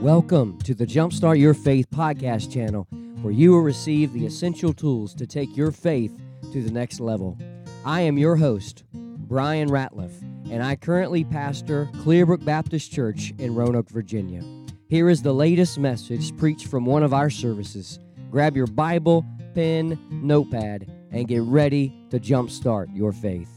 Welcome 0.00 0.58
to 0.62 0.74
the 0.74 0.86
Jumpstart 0.86 1.38
Your 1.38 1.52
Faith 1.52 1.90
podcast 1.90 2.50
channel, 2.50 2.86
where 3.20 3.34
you 3.34 3.50
will 3.50 3.60
receive 3.60 4.14
the 4.14 4.24
essential 4.24 4.72
tools 4.72 5.12
to 5.16 5.26
take 5.26 5.54
your 5.54 5.70
faith 5.70 6.18
to 6.54 6.62
the 6.62 6.70
next 6.70 7.00
level. 7.00 7.36
I 7.84 8.00
am 8.00 8.16
your 8.16 8.34
host, 8.34 8.84
Bryan 8.94 9.68
Ratliff, 9.68 10.12
and 10.50 10.62
I 10.62 10.76
currently 10.76 11.22
pastor 11.22 11.90
Clearbrook 11.96 12.42
Baptist 12.46 12.90
Church 12.90 13.34
in 13.36 13.54
Roanoke, 13.54 13.90
Virginia. 13.90 14.42
Here 14.88 15.10
is 15.10 15.20
the 15.20 15.34
latest 15.34 15.78
message 15.78 16.34
preached 16.38 16.68
from 16.68 16.86
one 16.86 17.02
of 17.02 17.12
our 17.12 17.28
services. 17.28 17.98
Grab 18.30 18.56
your 18.56 18.68
Bible, 18.68 19.22
pen, 19.54 19.98
notepad, 20.10 20.90
and 21.12 21.28
get 21.28 21.42
ready 21.42 21.94
to 22.08 22.18
jumpstart 22.18 22.86
your 22.96 23.12
faith. 23.12 23.50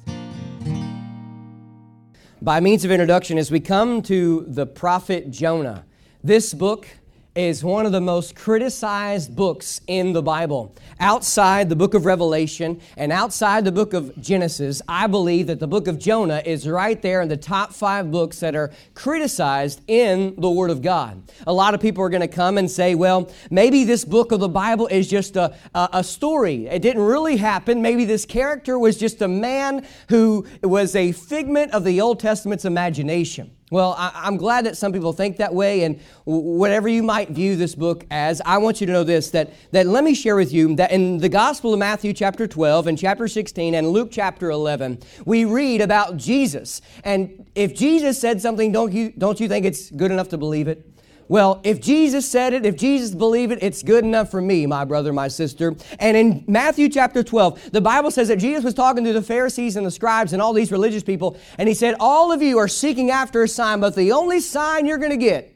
By 2.42 2.60
means 2.60 2.84
of 2.84 2.92
introduction, 2.92 3.38
as 3.38 3.50
we 3.50 3.62
come 3.62 4.02
to 4.02 4.44
the 4.50 4.66
prophet 4.66 5.32
Jonah, 5.32 5.86
this 6.24 6.54
book 6.54 6.88
is 7.36 7.64
one 7.64 7.86
of 7.86 7.92
the 7.92 8.00
most 8.00 8.36
criticized 8.36 9.36
books 9.36 9.82
in 9.88 10.14
the 10.14 10.22
Bible. 10.22 10.76
Outside 11.00 11.68
the 11.68 11.76
book 11.76 11.96
of 11.96 12.06
Revelation 12.06 12.80
and 12.96 13.12
outside 13.12 13.66
the 13.66 13.72
book 13.72 13.94
of 13.94 14.16
Genesis, 14.22 14.82
I 14.88 15.08
believe 15.08 15.48
that 15.48 15.60
the 15.60 15.68
book 15.68 15.88
of 15.88 15.98
Jonah 15.98 16.42
is 16.46 16.68
right 16.68 17.02
there 17.02 17.22
in 17.22 17.30
the 17.30 17.36
top 17.36 17.74
five 17.74 18.12
books 18.12 18.40
that 18.40 18.56
are 18.56 18.72
criticized 18.94 19.82
in 19.88 20.36
the 20.38 20.50
Word 20.50 20.70
of 20.70 20.82
God. 20.82 21.24
A 21.48 21.52
lot 21.52 21.74
of 21.74 21.82
people 21.82 22.04
are 22.04 22.10
going 22.10 22.22
to 22.22 22.28
come 22.28 22.58
and 22.58 22.70
say, 22.70 22.94
well, 22.94 23.32
maybe 23.50 23.84
this 23.84 24.06
book 24.06 24.32
of 24.32 24.40
the 24.40 24.48
Bible 24.48 24.88
is 24.88 25.10
just 25.10 25.36
a, 25.36 25.56
a, 25.74 25.90
a 25.94 26.04
story. 26.04 26.68
It 26.68 26.84
didn't 26.84 27.04
really 27.04 27.38
happen. 27.38 27.82
Maybe 27.82 28.06
this 28.06 28.26
character 28.26 28.78
was 28.78 28.96
just 28.96 29.24
a 29.24 29.28
man 29.28 29.86
who 30.08 30.46
was 30.62 30.96
a 30.96 31.12
figment 31.12 31.74
of 31.74 31.84
the 31.84 32.00
Old 32.00 32.20
Testament's 32.20 32.64
imagination. 32.64 33.52
Well, 33.74 33.96
I, 33.98 34.28
am 34.28 34.38
glad 34.38 34.68
that 34.68 34.78
some 34.78 34.94
people 34.94 35.14
think 35.14 35.38
that 35.38 35.52
way, 35.52 35.82
and 35.82 36.00
whatever 36.26 36.88
you 36.88 37.02
might 37.02 37.32
view 37.32 37.56
this 37.56 37.74
book 37.74 38.06
as, 38.12 38.40
I 38.46 38.60
want 38.60 38.80
you 38.80 38.86
to 38.86 38.94
know 38.94 39.04
this 39.04 39.32
that, 39.32 39.52
that 39.72 39.88
let 39.88 40.04
me 40.04 40.14
share 40.14 40.36
with 40.36 40.54
you 40.54 40.76
that 40.76 40.92
in 40.92 41.18
the 41.18 41.28
Gospel 41.28 41.74
of 41.74 41.80
Matthew, 41.80 42.14
chapter 42.14 42.46
12, 42.46 42.86
and 42.86 43.00
chapter 43.00 43.28
16, 43.28 43.74
and 43.74 43.88
Luke, 43.90 44.10
chapter 44.12 44.52
11, 44.52 45.00
we 45.26 45.46
read 45.46 45.82
about 45.82 46.18
Jesus. 46.18 46.82
And 47.04 47.50
if 47.56 47.74
Jesus 47.74 48.20
said 48.20 48.40
something, 48.44 48.72
don't 48.72 48.94
you, 48.94 49.12
don't 49.18 49.40
you 49.40 49.48
think 49.48 49.66
it's 49.66 49.90
good 49.90 50.12
enough 50.12 50.30
to 50.30 50.38
believe 50.38 50.68
it? 50.68 50.93
Well, 51.28 51.62
if 51.64 51.80
Jesus 51.80 52.30
said 52.30 52.54
it, 52.54 52.66
if 52.66 52.76
Jesus 52.76 53.16
believed 53.16 53.54
it, 53.54 53.60
it's 53.62 53.82
good 53.82 54.04
enough 54.04 54.30
for 54.30 54.42
me, 54.42 54.66
my 54.66 54.84
brother, 54.84 55.14
my 55.14 55.30
sister. 55.30 55.76
And 56.00 56.18
in 56.18 56.44
Matthew 56.48 56.90
chapter 56.90 57.24
12, 57.24 57.72
the 57.72 57.82
Bible 57.82 58.12
says 58.12 58.28
that 58.28 58.38
Jesus 58.38 58.64
was 58.64 58.74
talking 58.74 59.04
to 59.06 59.14
the 59.14 59.22
Pharisees 59.22 59.76
and 59.76 59.86
the 59.86 59.92
scribes 59.92 60.34
and 60.34 60.42
all 60.42 60.54
these 60.54 60.72
religious 60.72 61.04
people, 61.04 61.38
and 61.58 61.70
he 61.70 61.76
said, 61.76 61.96
All 62.00 62.32
of 62.32 62.42
you 62.42 62.58
are 62.58 62.68
seeking 62.68 63.10
after 63.10 63.44
a 63.44 63.48
sign, 63.48 63.80
but 63.80 63.96
the 63.96 64.12
only 64.12 64.40
sign 64.40 64.86
you're 64.86 64.98
going 64.98 65.12
to 65.12 65.18
get 65.18 65.56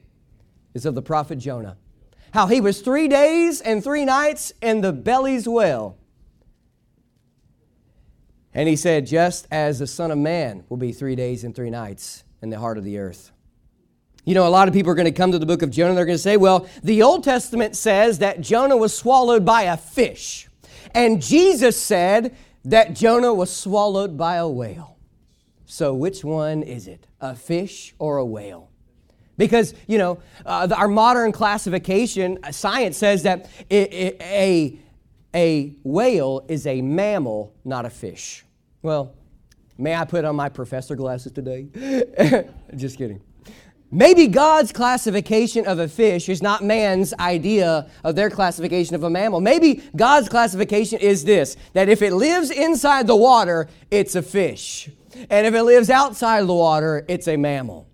is 0.74 0.86
of 0.86 0.96
the 0.96 1.02
prophet 1.02 1.38
Jonah. 1.38 1.78
How 2.32 2.48
he 2.48 2.62
was 2.62 2.82
three 2.82 3.08
days 3.08 3.62
and 3.62 3.84
three 3.84 4.06
nights 4.06 4.54
in 4.62 4.82
the 4.82 4.94
belly's 4.94 5.48
well. 5.48 5.98
And 8.54 8.68
he 8.68 8.76
said, 8.76 9.06
Just 9.06 9.48
as 9.52 9.80
the 9.80 9.88
Son 9.88 10.12
of 10.12 10.18
Man 10.18 10.64
will 10.70 10.78
be 10.78 10.92
three 10.92 11.16
days 11.16 11.44
and 11.44 11.56
three 11.56 11.70
nights 11.70 12.24
in 12.42 12.50
the 12.50 12.60
heart 12.60 12.78
of 12.78 12.84
the 12.84 12.98
earth. 12.98 13.32
You 14.28 14.34
know, 14.34 14.46
a 14.46 14.50
lot 14.50 14.68
of 14.68 14.74
people 14.74 14.92
are 14.92 14.96
going 14.96 15.06
to 15.06 15.14
come 15.14 15.32
to 15.32 15.40
the 15.40 15.46
book 15.46 15.62
of 15.62 15.72
Jonah. 15.72 15.96
They're 15.96 16.06
going 16.06 16.18
to 16.18 16.22
say, 16.22 16.36
well, 16.36 16.68
the 16.84 17.02
Old 17.02 17.24
Testament 17.24 17.78
says 17.78 18.20
that 18.20 18.42
Jonah 18.42 18.76
was 18.76 18.94
swallowed 18.94 19.46
by 19.46 19.62
a 19.62 19.78
fish. 19.78 20.50
And 20.94 21.22
Jesus 21.22 21.82
said 21.82 22.36
that 22.66 22.94
Jonah 22.94 23.34
was 23.34 23.50
swallowed 23.50 24.18
by 24.18 24.36
a 24.36 24.46
whale. 24.46 24.98
So, 25.66 25.94
which 25.94 26.26
one 26.26 26.62
is 26.62 26.90
it, 26.90 27.08
a 27.22 27.38
fish 27.38 27.96
or 28.00 28.18
a 28.18 28.26
whale? 28.26 28.70
Because, 29.38 29.74
you 29.88 29.98
know, 29.98 30.20
uh, 30.46 30.68
our 30.76 30.90
modern 30.90 31.32
classification, 31.32 32.38
uh, 32.44 32.52
science 32.52 32.98
says 32.98 33.24
that 33.24 33.50
a, 33.72 34.78
a 35.34 35.74
whale 35.84 36.46
is 36.50 36.68
a 36.68 36.82
mammal, 36.82 37.56
not 37.64 37.86
a 37.86 37.90
fish. 37.90 38.44
Well, 38.82 39.14
may 39.78 39.96
I 39.96 40.04
put 40.04 40.26
on 40.26 40.36
my 40.36 40.50
professor 40.50 40.98
glasses 40.98 41.32
today? 41.32 41.70
Just 42.76 42.98
kidding. 42.98 43.22
Maybe 43.90 44.28
God's 44.28 44.74
classification 44.74 45.66
of 45.66 45.80
a 45.80 45.88
fish 45.88 46.28
is 46.28 46.42
not 46.42 46.62
man's 46.62 47.14
idea 47.14 47.90
of 48.04 48.16
their 48.16 48.30
classification 48.30 48.96
of 48.96 49.04
a 49.04 49.10
mammal. 49.10 49.40
Maybe 49.40 49.82
God's 49.96 50.28
classification 50.28 51.00
is 51.00 51.24
this 51.24 51.56
that 51.74 51.88
if 51.88 52.02
it 52.02 52.14
lives 52.14 52.52
inside 52.52 53.08
the 53.08 53.16
water, 53.16 53.70
it's 53.90 54.16
a 54.16 54.22
fish. 54.22 54.90
And 55.30 55.48
if 55.48 55.54
it 55.54 55.64
lives 55.64 55.90
outside 55.90 56.42
the 56.48 56.54
water, 56.54 57.06
it's 57.08 57.30
a 57.30 57.38
mammal. 57.38 57.88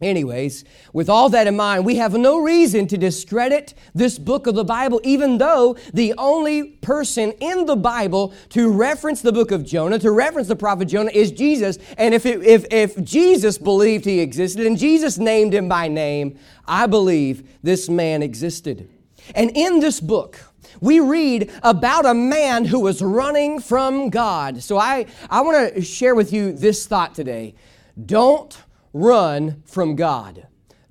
Anyways, 0.00 0.64
with 0.92 1.08
all 1.08 1.28
that 1.30 1.46
in 1.46 1.56
mind, 1.56 1.86
we 1.86 1.96
have 1.96 2.14
no 2.14 2.40
reason 2.40 2.86
to 2.88 2.98
discredit 2.98 3.74
this 3.94 4.18
book 4.18 4.46
of 4.46 4.54
the 4.54 4.64
Bible, 4.64 5.00
even 5.04 5.38
though 5.38 5.76
the 5.94 6.14
only 6.18 6.64
person 6.64 7.30
in 7.40 7.64
the 7.66 7.76
Bible 7.76 8.34
to 8.50 8.70
reference 8.70 9.22
the 9.22 9.32
book 9.32 9.52
of 9.52 9.64
Jonah, 9.64 9.98
to 10.00 10.10
reference 10.10 10.48
the 10.48 10.56
prophet 10.56 10.88
Jonah, 10.88 11.12
is 11.12 11.30
Jesus. 11.30 11.78
And 11.96 12.12
if, 12.12 12.26
it, 12.26 12.42
if, 12.42 12.66
if 12.70 13.02
Jesus 13.04 13.56
believed 13.56 14.04
he 14.04 14.20
existed 14.20 14.66
and 14.66 14.76
Jesus 14.76 15.16
named 15.16 15.54
him 15.54 15.68
by 15.68 15.88
name, 15.88 16.38
I 16.66 16.86
believe 16.86 17.48
this 17.62 17.88
man 17.88 18.22
existed. 18.22 18.90
And 19.34 19.52
in 19.54 19.78
this 19.80 20.00
book, 20.00 20.38
we 20.80 20.98
read 20.98 21.52
about 21.62 22.04
a 22.04 22.14
man 22.14 22.64
who 22.64 22.80
was 22.80 23.00
running 23.00 23.60
from 23.60 24.10
God. 24.10 24.62
So 24.62 24.76
I, 24.76 25.06
I 25.30 25.40
want 25.42 25.74
to 25.74 25.80
share 25.82 26.14
with 26.14 26.32
you 26.32 26.52
this 26.52 26.86
thought 26.86 27.14
today. 27.14 27.54
Don't 28.04 28.60
run 28.94 29.62
from 29.66 29.96
God. 29.96 30.46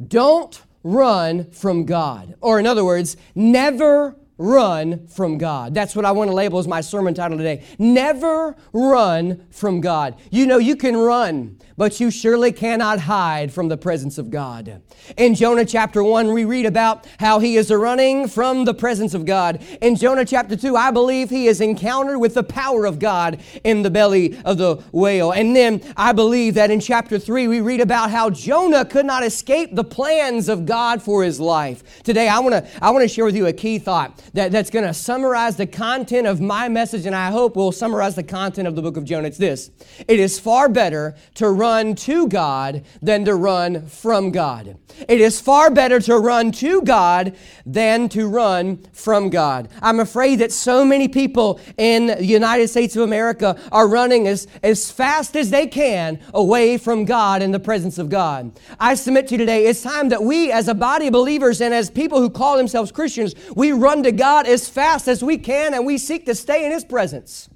Don't 0.06 0.62
run 0.84 1.50
from 1.52 1.86
God. 1.86 2.36
Or, 2.42 2.60
in 2.60 2.68
other 2.68 2.86
words, 2.86 3.18
never 3.34 4.16
run 4.38 5.08
from 5.08 5.38
God. 5.38 5.74
That's 5.74 5.96
what 5.96 6.06
I 6.06 6.12
want 6.12 6.30
to 6.30 6.36
label 6.36 6.60
as 6.60 6.68
my 6.68 6.82
sermon 6.82 7.14
title 7.14 7.38
today. 7.38 7.64
Never 7.78 8.56
run 8.72 9.46
from 9.52 9.82
God. 9.82 10.16
You 10.32 10.48
know, 10.48 10.58
you 10.58 10.76
can 10.76 10.98
run, 10.98 11.60
but 11.78 12.00
you 12.00 12.10
surely 12.10 12.52
cannot 12.52 13.00
hide 13.00 13.54
from 13.54 13.68
the 13.68 13.78
presence 13.78 14.18
of 14.18 14.32
God. 14.32 14.82
In 15.18 15.36
Jonah 15.36 15.66
chapter 15.66 16.04
1, 16.04 16.34
we 16.34 16.46
read 16.46 16.66
about 16.66 17.06
how 17.20 17.40
he 17.40 17.58
is 17.58 17.72
running 17.72 18.28
from 18.28 18.66
the 18.66 18.74
presence 18.74 19.14
of 19.14 19.26
God. 19.26 19.64
In 19.82 19.96
Jonah 19.96 20.26
chapter 20.26 20.56
2, 20.56 20.76
I 20.76 20.92
believe 20.92 21.30
he 21.30 21.48
is 21.48 21.62
encountered 21.62 22.18
with 22.18 22.34
the 22.34 22.44
power 22.44 22.86
of 22.86 23.00
God 23.00 23.40
in 23.64 23.84
the 23.84 23.92
belly 23.92 24.40
of 24.46 24.58
the 24.58 24.76
whale. 24.92 25.32
And 25.32 25.56
then 25.56 25.82
I 25.96 26.12
believe 26.12 26.56
that 26.56 26.72
in 26.72 26.80
chapter 26.80 27.20
3, 27.20 27.48
we 27.48 27.62
read 27.62 27.82
about 27.82 28.10
how 28.10 28.30
Jonah 28.30 28.86
could 28.86 29.06
not 29.06 29.24
escape 29.24 29.76
the 29.76 29.84
plans 29.84 30.50
of 30.50 30.66
God 30.66 31.02
for 31.02 31.24
his 31.24 31.40
life. 31.40 32.02
Today, 32.04 32.28
I 32.28 32.40
want 32.40 32.54
to 32.54 32.84
I 32.84 32.90
want 32.92 33.04
to 33.04 33.08
share 33.08 33.26
with 33.26 33.36
you 33.36 33.46
a 33.48 33.54
key 33.54 33.80
thought 33.80 34.23
that, 34.34 34.52
that's 34.52 34.70
going 34.70 34.86
to 34.86 34.94
summarize 34.94 35.58
the 35.58 35.68
content 35.68 36.28
of 36.28 36.42
my 36.42 36.70
message, 36.70 37.06
and 37.06 37.16
I 37.16 37.32
hope 37.32 37.56
will 37.56 37.72
summarize 37.72 38.16
the 38.16 38.24
content 38.24 38.68
of 38.68 38.76
the 38.76 38.82
book 38.82 38.98
of 38.98 39.04
Jonah. 39.04 39.28
It's 39.28 39.38
this 39.38 39.72
It 40.08 40.20
is 40.20 40.40
far 40.40 40.70
better 40.70 41.16
to 41.36 41.50
run 41.50 41.96
to 41.96 42.28
God 42.28 42.84
than 43.02 43.26
to 43.26 43.36
run 43.36 43.88
from 43.88 44.32
God. 44.32 44.78
It 45.08 45.22
is 45.22 45.42
far 45.42 45.70
better 45.72 46.00
to 46.02 46.18
run 46.18 46.52
to 46.54 46.82
God 46.82 47.36
than 47.66 48.10
to 48.10 48.28
run 48.28 48.86
from 48.94 49.30
God. 49.30 49.70
I'm 49.82 50.00
afraid 50.00 50.40
that 50.40 50.52
so 50.52 50.86
many 50.86 51.08
people 51.08 51.60
in 51.78 52.08
the 52.08 52.26
United 52.26 52.68
States 52.68 52.96
of 52.96 53.02
America 53.04 53.60
are 53.72 53.88
running 53.88 54.28
as, 54.28 54.48
as 54.62 54.92
fast 54.92 55.36
as 55.36 55.50
they 55.50 55.68
can 55.68 56.20
away 56.34 56.78
from 56.78 57.06
God 57.06 57.42
in 57.42 57.52
the 57.52 57.60
presence 57.60 57.98
of 57.98 58.10
God. 58.10 58.52
I 58.80 58.96
submit 58.96 59.28
to 59.28 59.34
you 59.34 59.40
today, 59.40 59.66
it's 59.66 59.82
time 59.82 60.10
that 60.10 60.24
we, 60.24 60.52
as 60.52 60.68
a 60.68 60.74
body 60.74 61.08
of 61.08 61.14
believers 61.14 61.62
and 61.62 61.74
as 61.74 61.90
people 61.90 62.20
who 62.20 62.30
call 62.30 62.58
themselves 62.58 62.92
Christians, 62.92 63.34
we 63.56 63.72
run 63.72 64.04
to 64.04 64.12
God 64.18 64.48
as 64.48 64.70
fast 64.70 65.08
as 65.08 65.24
we 65.24 65.38
can 65.38 65.74
and 65.74 65.86
we 65.86 65.98
seek 65.98 66.26
to 66.26 66.36
stay 66.36 66.66
in 66.66 66.72
His 66.72 66.84
presence. 66.84 67.50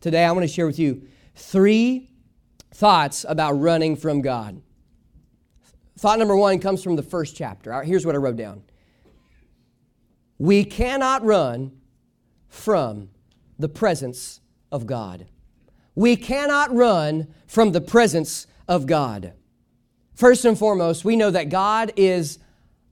Today, 0.00 0.24
I 0.24 0.32
want 0.32 0.44
to 0.44 0.52
share 0.52 0.66
with 0.66 0.78
you 0.78 1.02
three 1.34 2.10
thoughts 2.72 3.24
about 3.28 3.52
running 3.54 3.96
from 3.96 4.20
God. 4.20 4.62
Thought 5.98 6.20
number 6.20 6.36
one 6.36 6.60
comes 6.60 6.82
from 6.82 6.94
the 6.94 7.02
first 7.02 7.34
chapter. 7.34 7.82
here's 7.82 8.06
what 8.06 8.14
I 8.14 8.18
wrote 8.18 8.36
down 8.36 8.62
We 10.38 10.64
cannot 10.64 11.24
run 11.24 11.72
from 12.48 13.10
the 13.58 13.68
presence 13.68 14.40
of 14.70 14.86
God. 14.86 15.26
We 15.94 16.14
cannot 16.14 16.72
run 16.72 17.34
from 17.48 17.72
the 17.72 17.80
presence 17.80 18.46
of 18.68 18.86
God. 18.86 19.32
First 20.14 20.44
and 20.44 20.56
foremost, 20.56 21.04
we 21.04 21.16
know 21.16 21.30
that 21.30 21.48
God 21.48 21.92
is 21.96 22.38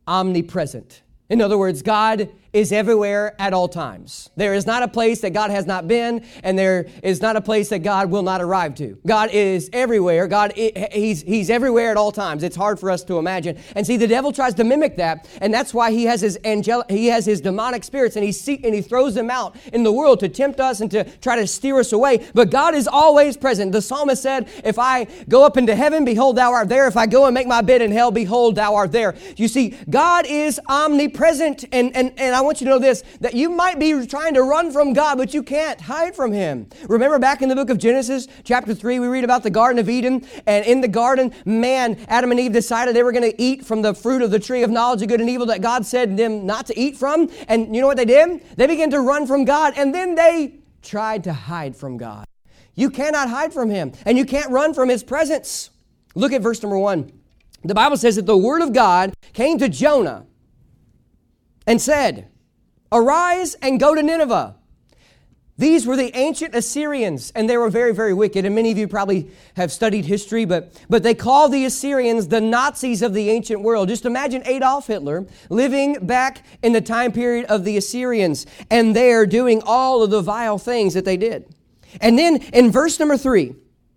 omnipresent. 0.09 1.03
In 1.29 1.41
other 1.41 1.59
words, 1.59 1.83
God 1.83 2.31
is 2.57 2.73
everywhere 2.73 3.37
at 3.39 3.53
all 3.53 3.69
times. 3.69 4.31
There 4.35 4.55
is 4.55 4.65
not 4.65 4.83
a 4.83 4.89
place 4.89 5.21
that 5.21 5.35
God 5.35 5.51
has 5.51 5.67
not 5.67 5.87
been, 5.87 6.25
and 6.43 6.59
there 6.59 6.87
is 7.03 7.21
not 7.21 7.37
a 7.37 7.43
place 7.43 7.69
that 7.69 7.81
God 7.81 8.11
will 8.11 8.23
not 8.23 8.41
arrive 8.41 8.75
to. 8.77 8.97
God 9.07 9.29
is 9.31 9.69
everywhere. 9.75 10.27
God, 10.27 10.55
he's, 10.55 11.21
he's 11.21 11.51
everywhere 11.51 11.91
at 11.91 11.99
all 11.99 12.11
times. 12.11 12.43
It's 12.43 12.57
hard 12.57 12.81
for 12.81 12.91
us 12.91 13.05
to 13.05 13.19
imagine. 13.19 13.59
And 13.75 13.87
see, 13.87 13.99
the 13.99 14.07
devil 14.07 14.33
tries 14.33 14.55
to 14.55 14.65
mimic 14.65 14.97
that, 14.97 15.29
and 15.43 15.53
that's 15.53 15.75
why 15.75 15.91
he 15.91 16.05
has 16.05 16.23
his 16.23 16.39
angelic, 16.45 16.91
he 16.91 17.09
has 17.09 17.27
his 17.27 17.43
demonic 17.43 17.85
spirits, 17.85 18.17
and 18.17 18.25
he 18.25 18.33
see, 18.33 18.59
and 18.65 18.75
he 18.75 18.81
throws 18.81 19.15
them 19.15 19.31
out 19.31 19.55
in 19.75 19.83
the 19.83 19.93
world 19.93 20.21
to 20.21 20.29
tempt 20.31 20.59
us 20.59 20.81
and 20.81 20.91
to 20.93 21.05
try 21.19 21.37
to 21.37 21.47
steer 21.47 21.79
us 21.79 21.93
away. 21.93 22.27
But 22.33 22.49
God 22.49 22.75
is 22.75 22.89
always 22.89 23.37
present. 23.37 23.73
The 23.73 23.83
psalmist 23.83 24.23
said, 24.23 24.49
"If 24.65 24.79
I 24.79 25.09
go 25.29 25.45
up 25.45 25.59
into 25.59 25.75
heaven, 25.75 26.07
behold, 26.07 26.37
thou 26.37 26.53
art 26.53 26.71
there. 26.71 26.89
If 26.89 26.97
I 26.97 27.07
go 27.07 27.27
and 27.27 27.35
make 27.35 27.47
my 27.47 27.61
bed 27.61 27.83
in 27.83 27.93
hell, 27.93 28.11
behold, 28.11 28.55
thou 28.55 28.75
art 28.77 28.93
there." 28.93 29.15
You 29.37 29.49
see, 29.49 29.75
God 29.91 30.25
is 30.27 30.59
omnipresent, 30.71 31.67
and 31.71 31.95
and 31.95 32.13
and 32.17 32.35
I 32.35 32.46
want 32.47 32.61
you 32.61 32.65
to 32.67 32.71
know 32.71 32.79
this: 32.79 33.03
that 33.21 33.35
you 33.35 33.51
might 33.51 33.79
be 33.79 34.07
trying 34.07 34.35
to 34.35 34.43
run 34.43 34.73
from 34.73 34.93
God, 34.93 35.19
but 35.19 35.35
you 35.35 35.43
can't 35.43 35.81
hide 35.81 36.17
from 36.17 36.33
Him. 36.33 36.69
Remember 36.89 37.19
back 37.19 37.43
in 37.43 37.49
the 37.49 37.55
book 37.55 37.69
of 37.69 37.79
Genesis, 37.79 38.29
chapter 38.45 38.75
three, 38.75 38.99
we 38.99 39.07
read 39.09 39.25
about 39.25 39.43
the 39.43 39.51
Garden 39.51 39.79
of 39.79 39.89
Eden, 39.89 40.27
and 40.47 40.65
in 40.65 40.81
the 40.81 40.89
garden, 40.89 41.33
man, 41.45 41.99
Adam 42.09 42.31
and 42.31 42.41
Eve 42.41 42.53
decided 42.53 42.97
they 42.97 43.03
were 43.03 43.13
going 43.13 43.31
to 43.31 43.43
eat 43.43 43.65
from 43.67 43.83
the 43.83 43.93
fruit 43.95 44.23
of 44.23 44.31
the 44.31 44.39
tree 44.39 44.63
of 44.63 44.71
knowledge 44.71 45.03
of 45.03 45.09
good 45.09 45.21
and 45.21 45.29
evil 45.29 45.47
that 45.47 45.61
God 45.61 45.85
said 45.85 46.17
them 46.17 46.47
not 46.47 46.67
to 46.67 46.79
eat 46.79 46.97
from. 46.97 47.31
And 47.49 47.75
you 47.75 47.81
know 47.81 47.87
what 47.87 47.97
they 47.97 48.05
did? 48.05 48.43
They 48.57 48.67
began 48.67 48.91
to 48.91 49.01
run 49.01 49.27
from 49.27 49.45
God, 49.45 49.75
and 49.77 49.95
then 49.95 50.15
they 50.15 50.61
tried 50.83 51.25
to 51.25 51.33
hide 51.33 51.77
from 51.77 51.97
God. 51.97 52.25
You 52.75 52.91
cannot 52.91 53.29
hide 53.29 53.53
from 53.53 53.71
Him, 53.71 53.93
and 54.05 54.17
you 54.17 54.25
can't 54.25 54.51
run 54.51 54.75
from 54.75 54.89
His 54.89 55.03
presence. 55.03 55.71
Look 56.15 56.33
at 56.33 56.43
verse 56.43 56.63
number 56.63 56.79
one. 56.79 57.13
The 57.65 57.75
Bible 57.75 57.97
says 57.97 58.17
that 58.17 58.27
the 58.27 58.37
Word 58.37 58.63
of 58.63 58.73
God 58.73 59.15
came 59.33 59.59
to 59.59 59.69
Jonah 59.69 60.27
and 61.67 61.83
said, 61.83 62.29
Arise 62.93 63.55
and 63.57 63.81
go 63.81 63.95
to 63.95 64.03
Nineveh 64.03 64.57
these 65.59 65.87
were 65.87 65.97
the 65.97 66.15
ancient 66.15 66.55
Assyrians, 66.55 67.33
and 67.35 67.49
they 67.49 67.57
were 67.57 67.71
very, 67.71 67.95
very 67.95 68.13
wicked. 68.13 68.45
And 68.45 68.55
many 68.55 68.71
of 68.71 68.77
you 68.77 68.87
probably 68.87 69.31
have 69.57 69.73
studied 69.73 70.05
history, 70.05 70.45
but, 70.45 70.79
but 70.91 71.03
they 71.03 71.15
call 71.15 71.49
the 71.49 71.65
Assyrians 71.65 72.29
the 72.29 72.43
Nazis 72.43 73.01
of 73.01 73.15
the 73.15 73.31
ancient 73.31 73.63
world. 73.63 73.89
Just 73.89 74.05
imagine 74.05 74.43
Adolf 74.45 74.87
Hitler 74.87 75.27
living 75.49 76.07
back 76.07 76.45
in 76.63 76.73
the 76.73 76.83
time 76.83 77.11
period 77.11 77.47
of 77.47 77.65
the 77.65 77.79
Assyrians, 77.79 78.45
and 78.71 78.95
they're 78.95 79.25
doing 79.25 79.63
all 79.65 80.03
of 80.03 80.11
the 80.11 80.21
vile 80.21 80.59
things 80.59 80.93
that 80.93 81.07
they 81.07 81.17
did. 81.17 81.47
And 82.03 82.19
then 82.19 82.37
in 82.53 82.71
verse 82.71 83.01
number 83.01 83.17
three, 83.17 83.55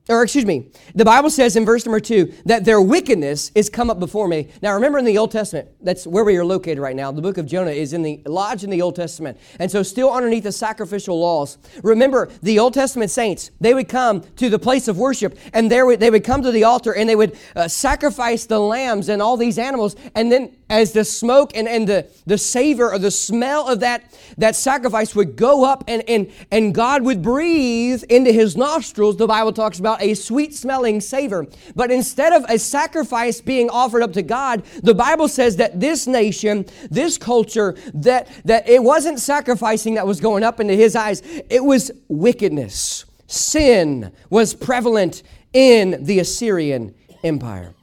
or 0.10 0.24
excuse 0.24 0.46
me, 0.46 0.72
the 0.96 1.06
Bible 1.06 1.30
says 1.30 1.56
in 1.56 1.66
verse 1.66 1.86
number 1.86 2.00
two 2.00 2.34
that 2.46 2.66
their 2.66 2.82
wickedness 2.82 3.52
is 3.54 3.70
come 3.70 3.90
up 3.92 4.00
before 4.00 4.28
me. 4.28 4.50
Now 4.62 4.74
remember 4.74 4.98
in 4.98 5.06
the 5.06 5.18
Old 5.18 5.32
Testament, 5.32 5.70
that's 5.82 6.08
where 6.08 6.24
we 6.24 6.36
are 6.38 6.44
located 6.44 6.80
right 6.80 6.96
now. 6.96 7.12
The 7.12 7.22
book 7.22 7.38
of 7.38 7.46
Jonah 7.46 7.72
is 7.72 7.94
in 7.94 8.02
the 8.02 8.22
lodge 8.26 8.64
in 8.64 8.72
the 8.72 8.82
Old 8.82 8.96
Testament. 8.96 9.38
And 9.60 9.70
so 9.70 9.84
still 9.84 10.12
underneath 10.12 10.44
the 10.44 10.52
sacrificial 10.52 11.20
laws. 11.20 11.60
Remember, 11.84 12.30
the 12.42 12.58
Old 12.58 12.74
Testament 12.74 13.12
saints, 13.12 13.52
they 13.62 13.74
would 13.76 13.88
come 13.88 14.22
to 14.38 14.50
the 14.50 14.60
place 14.60 14.88
of 14.88 14.98
worship 14.98 15.38
and 15.54 15.72
there 15.72 15.96
they 15.96 16.10
would 16.10 16.24
come 16.24 16.42
to 16.42 16.52
the 16.52 16.64
altar 16.64 16.96
and 16.96 17.08
they 17.08 17.16
would 17.16 17.38
uh, 17.56 17.68
sacrifice 17.68 18.46
the 18.46 18.60
lambs 18.60 19.10
and 19.10 19.22
all 19.22 19.38
these 19.38 19.60
animals. 19.60 19.96
And 20.16 20.32
then 20.32 20.56
as 20.70 20.92
the 20.92 21.04
smoke 21.04 21.52
and, 21.56 21.68
and 21.68 21.88
the, 21.88 22.08
the 22.26 22.38
savor 22.38 22.92
or 22.92 23.00
the 23.00 23.12
smell 23.12 23.68
of 23.68 23.80
that, 23.82 24.12
that 24.38 24.56
sacrifice 24.56 25.16
would 25.16 25.36
go 25.36 25.66
up 25.66 25.84
and, 25.88 26.04
and, 26.08 26.32
and 26.52 26.74
God 26.74 27.04
would 27.04 27.22
breathe 27.22 28.04
into 28.10 28.32
his 28.32 28.56
nostrils, 28.56 29.18
the 29.18 29.28
Bible 29.28 29.54
talks 29.54 29.80
about 29.80 29.99
a 30.00 30.14
sweet 30.14 30.54
smelling 30.54 31.02
savor. 31.02 31.48
But 31.76 31.92
instead 31.92 32.34
of 32.34 32.46
a 32.50 32.58
sacrifice 32.60 33.42
being 33.42 33.70
offered 33.70 34.02
up 34.02 34.14
to 34.14 34.22
God, 34.22 34.64
the 34.84 34.96
Bible 34.96 35.28
says 35.28 35.58
that 35.58 35.80
this 35.80 36.08
nation, 36.08 36.66
this 36.90 37.18
culture, 37.18 37.76
that, 37.94 38.30
that 38.46 38.68
it 38.68 38.84
wasn't 38.84 39.20
sacrificing 39.20 39.96
that 39.96 40.08
was 40.08 40.20
going 40.20 40.44
up 40.44 40.60
into 40.60 40.74
his 40.74 40.96
eyes, 40.96 41.22
it 41.50 41.64
was 41.64 41.92
wickedness. 42.08 43.06
Sin 43.28 44.12
was 44.30 44.54
prevalent 44.54 45.24
in 45.54 46.04
the 46.04 46.20
Assyrian 46.20 46.96
Empire. 47.24 47.74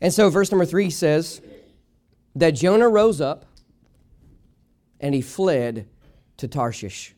And 0.00 0.12
so, 0.12 0.30
verse 0.30 0.50
number 0.52 0.64
three 0.64 0.90
says, 0.90 1.40
that 2.38 2.52
Jonah 2.52 2.88
rose 2.88 3.20
up 3.20 3.46
and 5.00 5.14
he 5.14 5.20
fled 5.20 5.88
to 6.36 6.48
Tarshish. 6.48 7.14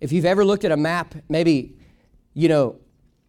If 0.00 0.12
you've 0.12 0.24
ever 0.24 0.44
looked 0.44 0.64
at 0.64 0.72
a 0.72 0.76
map, 0.76 1.14
maybe, 1.28 1.76
you 2.34 2.48
know, 2.48 2.76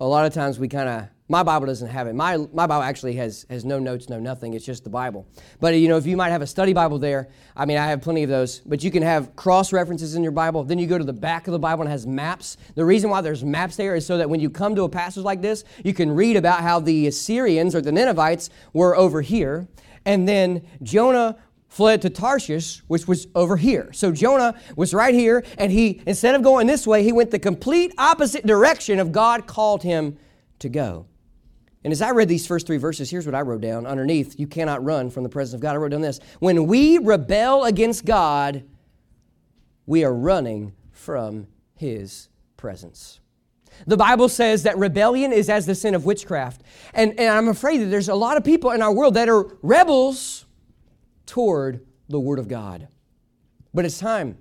a 0.03 0.07
lot 0.07 0.25
of 0.25 0.33
times 0.33 0.59
we 0.59 0.67
kind 0.67 0.89
of, 0.89 1.07
my 1.29 1.43
Bible 1.43 1.65
doesn't 1.65 1.87
have 1.87 2.07
it. 2.07 2.13
My, 2.13 2.35
my 2.35 2.67
Bible 2.67 2.83
actually 2.83 3.13
has, 3.13 3.45
has 3.49 3.63
no 3.63 3.79
notes, 3.79 4.09
no 4.09 4.19
nothing. 4.19 4.53
It's 4.53 4.65
just 4.65 4.83
the 4.83 4.89
Bible. 4.89 5.25
But, 5.61 5.75
you 5.75 5.87
know, 5.87 5.95
if 5.95 6.05
you 6.05 6.17
might 6.17 6.31
have 6.31 6.41
a 6.41 6.47
study 6.47 6.73
Bible 6.73 6.99
there, 6.99 7.29
I 7.55 7.65
mean, 7.65 7.77
I 7.77 7.87
have 7.87 8.01
plenty 8.01 8.21
of 8.23 8.29
those, 8.29 8.59
but 8.59 8.83
you 8.83 8.91
can 8.91 9.01
have 9.01 9.33
cross 9.37 9.71
references 9.71 10.15
in 10.15 10.21
your 10.21 10.33
Bible. 10.33 10.65
Then 10.65 10.77
you 10.77 10.87
go 10.87 10.97
to 10.97 11.05
the 11.05 11.13
back 11.13 11.47
of 11.47 11.53
the 11.53 11.59
Bible 11.59 11.83
and 11.83 11.89
has 11.89 12.05
maps. 12.05 12.57
The 12.75 12.83
reason 12.83 13.09
why 13.09 13.21
there's 13.21 13.45
maps 13.45 13.77
there 13.77 13.95
is 13.95 14.05
so 14.05 14.17
that 14.17 14.29
when 14.29 14.41
you 14.41 14.49
come 14.49 14.75
to 14.75 14.83
a 14.83 14.89
passage 14.89 15.23
like 15.23 15.41
this, 15.41 15.63
you 15.85 15.93
can 15.93 16.11
read 16.11 16.35
about 16.35 16.61
how 16.61 16.81
the 16.81 17.07
Assyrians 17.07 17.73
or 17.73 17.79
the 17.79 17.93
Ninevites 17.93 18.49
were 18.73 18.97
over 18.97 19.21
here 19.21 19.69
and 20.05 20.27
then 20.27 20.67
Jonah 20.81 21.37
fled 21.73 22.03
to 22.03 22.09
Tarshish, 22.09 22.83
which 22.85 23.07
was 23.07 23.25
over 23.33 23.57
here. 23.57 23.91
So 23.93 24.11
Jonah 24.11 24.53
was 24.75 24.93
right 24.93 25.15
here, 25.15 25.43
and 25.57 25.71
he, 25.71 26.03
instead 26.05 26.35
of 26.35 26.43
going 26.43 26.67
this 26.67 26.85
way, 26.85 27.01
he 27.01 27.11
went 27.11 27.31
the 27.31 27.39
complete 27.39 27.91
opposite 27.97 28.45
direction 28.45 28.99
of 28.99 29.11
God 29.11 29.47
called 29.47 29.81
him 29.81 30.19
to 30.59 30.69
go. 30.69 31.07
And 31.83 31.91
as 31.91 31.99
I 31.99 32.11
read 32.11 32.29
these 32.29 32.45
first 32.45 32.67
three 32.67 32.77
verses, 32.77 33.09
here's 33.09 33.25
what 33.25 33.33
I 33.33 33.41
wrote 33.41 33.61
down 33.61 33.87
underneath 33.87 34.39
You 34.39 34.45
cannot 34.45 34.85
run 34.85 35.09
from 35.09 35.23
the 35.23 35.29
presence 35.29 35.55
of 35.55 35.61
God. 35.61 35.73
I 35.73 35.77
wrote 35.77 35.89
down 35.89 36.01
this 36.01 36.19
When 36.37 36.67
we 36.67 36.99
rebel 36.99 37.63
against 37.63 38.05
God, 38.05 38.63
we 39.87 40.03
are 40.03 40.13
running 40.13 40.73
from 40.91 41.47
his 41.75 42.29
presence. 42.55 43.19
The 43.87 43.97
Bible 43.97 44.29
says 44.29 44.61
that 44.61 44.77
rebellion 44.77 45.33
is 45.33 45.49
as 45.49 45.65
the 45.65 45.73
sin 45.73 45.95
of 45.95 46.05
witchcraft. 46.05 46.61
And, 46.93 47.19
and 47.19 47.31
I'm 47.31 47.47
afraid 47.47 47.79
that 47.79 47.85
there's 47.87 48.09
a 48.09 48.15
lot 48.15 48.37
of 48.37 48.43
people 48.43 48.69
in 48.69 48.83
our 48.83 48.93
world 48.93 49.15
that 49.15 49.27
are 49.27 49.57
rebels 49.63 50.45
toward 51.25 51.85
the 52.09 52.19
Word 52.19 52.39
of 52.39 52.47
God. 52.47 52.87
But 53.73 53.85
it's 53.85 53.97
time 53.97 54.37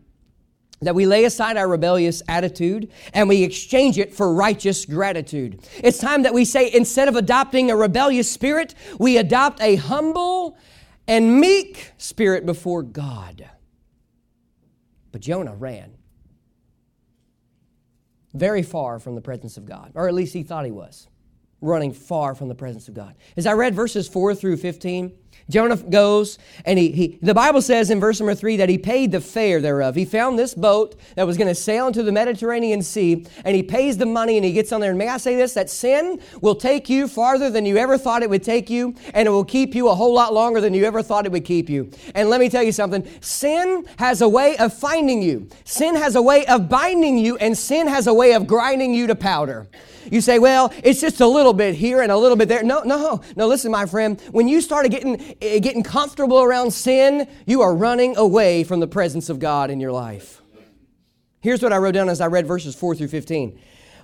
that 0.82 0.94
we 0.94 1.06
lay 1.06 1.25
aside 1.25 1.56
our 1.56 1.69
rebellious 1.69 2.23
attitude 2.29 2.90
and 3.14 3.29
we 3.29 3.44
exchange 3.44 3.99
it 3.99 4.12
for 4.12 4.34
righteous 4.34 4.84
gratitude. 4.84 5.61
It's 5.82 5.99
time 5.99 6.23
that 6.25 6.34
we 6.34 6.44
say, 6.44 6.73
instead 6.73 7.08
of 7.08 7.17
adopting 7.17 7.70
a 7.70 7.76
rebellious 7.76 8.31
spirit, 8.31 8.75
we 8.99 9.17
adopt 9.17 9.61
a 9.62 9.76
humble 9.76 10.58
and 11.06 11.40
meek 11.40 11.93
spirit 11.99 12.44
before 12.44 12.82
God. 12.82 13.49
But 15.12 15.20
Jonah 15.20 15.55
ran 15.55 15.93
very 18.35 18.62
far 18.62 18.99
from 18.99 19.14
the 19.14 19.20
presence 19.20 19.56
of 19.56 19.67
God, 19.67 19.93
or 19.94 20.08
at 20.08 20.14
least 20.14 20.32
he 20.32 20.43
thought 20.43 20.64
he 20.64 20.70
was, 20.70 21.06
running 21.61 21.93
far 21.93 22.35
from 22.35 22.49
the 22.49 22.55
presence 22.55 22.88
of 22.88 22.94
God. 22.94 23.14
As 23.37 23.46
I 23.46 23.52
read 23.52 23.75
verses 23.75 24.08
4 24.08 24.35
through 24.35 24.56
15, 24.56 25.12
Jonah 25.48 25.76
goes 25.76 26.38
and 26.64 26.78
he, 26.78 26.92
he, 26.92 27.18
the 27.22 27.34
Bible 27.34 27.62
says 27.62 27.90
in 27.90 28.00
verse 28.00 28.20
number 28.20 28.34
three 28.34 28.56
that 28.56 28.68
he 28.68 28.78
paid 28.78 29.12
the 29.12 29.20
fare 29.20 29.60
thereof. 29.60 29.94
He 29.94 30.04
found 30.04 30.38
this 30.38 30.54
boat 30.54 30.94
that 31.16 31.26
was 31.26 31.36
going 31.36 31.48
to 31.48 31.54
sail 31.54 31.86
into 31.86 32.02
the 32.02 32.12
Mediterranean 32.12 32.82
Sea 32.82 33.26
and 33.44 33.56
he 33.56 33.62
pays 33.62 33.96
the 33.98 34.06
money 34.06 34.36
and 34.36 34.44
he 34.44 34.52
gets 34.52 34.72
on 34.72 34.80
there. 34.80 34.90
And 34.90 34.98
may 34.98 35.08
I 35.08 35.16
say 35.16 35.36
this? 35.36 35.54
That 35.54 35.70
sin 35.70 36.20
will 36.40 36.54
take 36.54 36.88
you 36.88 37.08
farther 37.08 37.50
than 37.50 37.66
you 37.66 37.76
ever 37.76 37.98
thought 37.98 38.22
it 38.22 38.30
would 38.30 38.42
take 38.42 38.70
you 38.70 38.94
and 39.14 39.26
it 39.26 39.30
will 39.30 39.44
keep 39.44 39.75
you 39.75 39.88
a 39.88 39.94
whole 39.94 40.14
lot 40.14 40.32
longer 40.32 40.61
than 40.61 40.75
you 40.75 40.84
ever 40.84 41.02
thought 41.02 41.26
it 41.26 41.32
would 41.32 41.44
keep 41.44 41.68
you. 41.68 41.90
And 42.14 42.30
let 42.30 42.40
me 42.40 42.49
tell 42.49 42.62
you 42.62 42.72
something. 42.72 43.06
Sin 43.20 43.87
has 43.99 44.22
a 44.22 44.28
way 44.28 44.56
of 44.56 44.72
finding 44.72 45.22
you. 45.22 45.49
Sin 45.64 45.96
has 45.96 46.16
a 46.16 46.22
way 46.22 46.46
of 46.46 46.68
binding 46.68 47.18
you 47.18 47.37
and 47.37 47.56
sin 47.56 47.87
has 47.87 48.06
a 48.06 48.14
way 48.14 48.32
of 48.32 48.46
grinding 48.46 48.94
you 48.94 49.06
to 49.06 49.14
powder. 49.14 49.68
You 50.11 50.21
say, 50.21 50.38
well, 50.38 50.73
it's 50.82 51.00
just 51.00 51.21
a 51.21 51.26
little 51.26 51.52
bit 51.52 51.75
here 51.75 52.02
and 52.02 52.11
a 52.11 52.16
little 52.16 52.37
bit 52.37 52.49
there. 52.49 52.62
No, 52.62 52.82
no, 52.82 53.21
no. 53.37 53.47
Listen, 53.47 53.71
my 53.71 53.87
friend, 53.87 54.21
when 54.30 54.49
you 54.49 54.61
start 54.61 54.90
getting, 54.90 55.37
eh, 55.40 55.59
getting 55.59 55.82
comfortable 55.82 56.42
around 56.42 56.73
sin, 56.73 57.28
you 57.47 57.62
are 57.62 57.75
running 57.75 58.16
away 58.16 58.64
from 58.64 58.80
the 58.80 58.88
presence 58.88 59.28
of 59.28 59.38
God 59.38 59.71
in 59.71 59.80
your 59.80 59.92
life. 59.92 60.40
Here's 61.40 61.62
what 61.62 61.73
I 61.73 61.78
wrote 61.78 61.92
down 61.92 62.09
as 62.09 62.21
I 62.21 62.26
read 62.26 62.47
verses 62.47 62.75
4 62.75 62.94
through 62.94 63.09
15. 63.09 63.59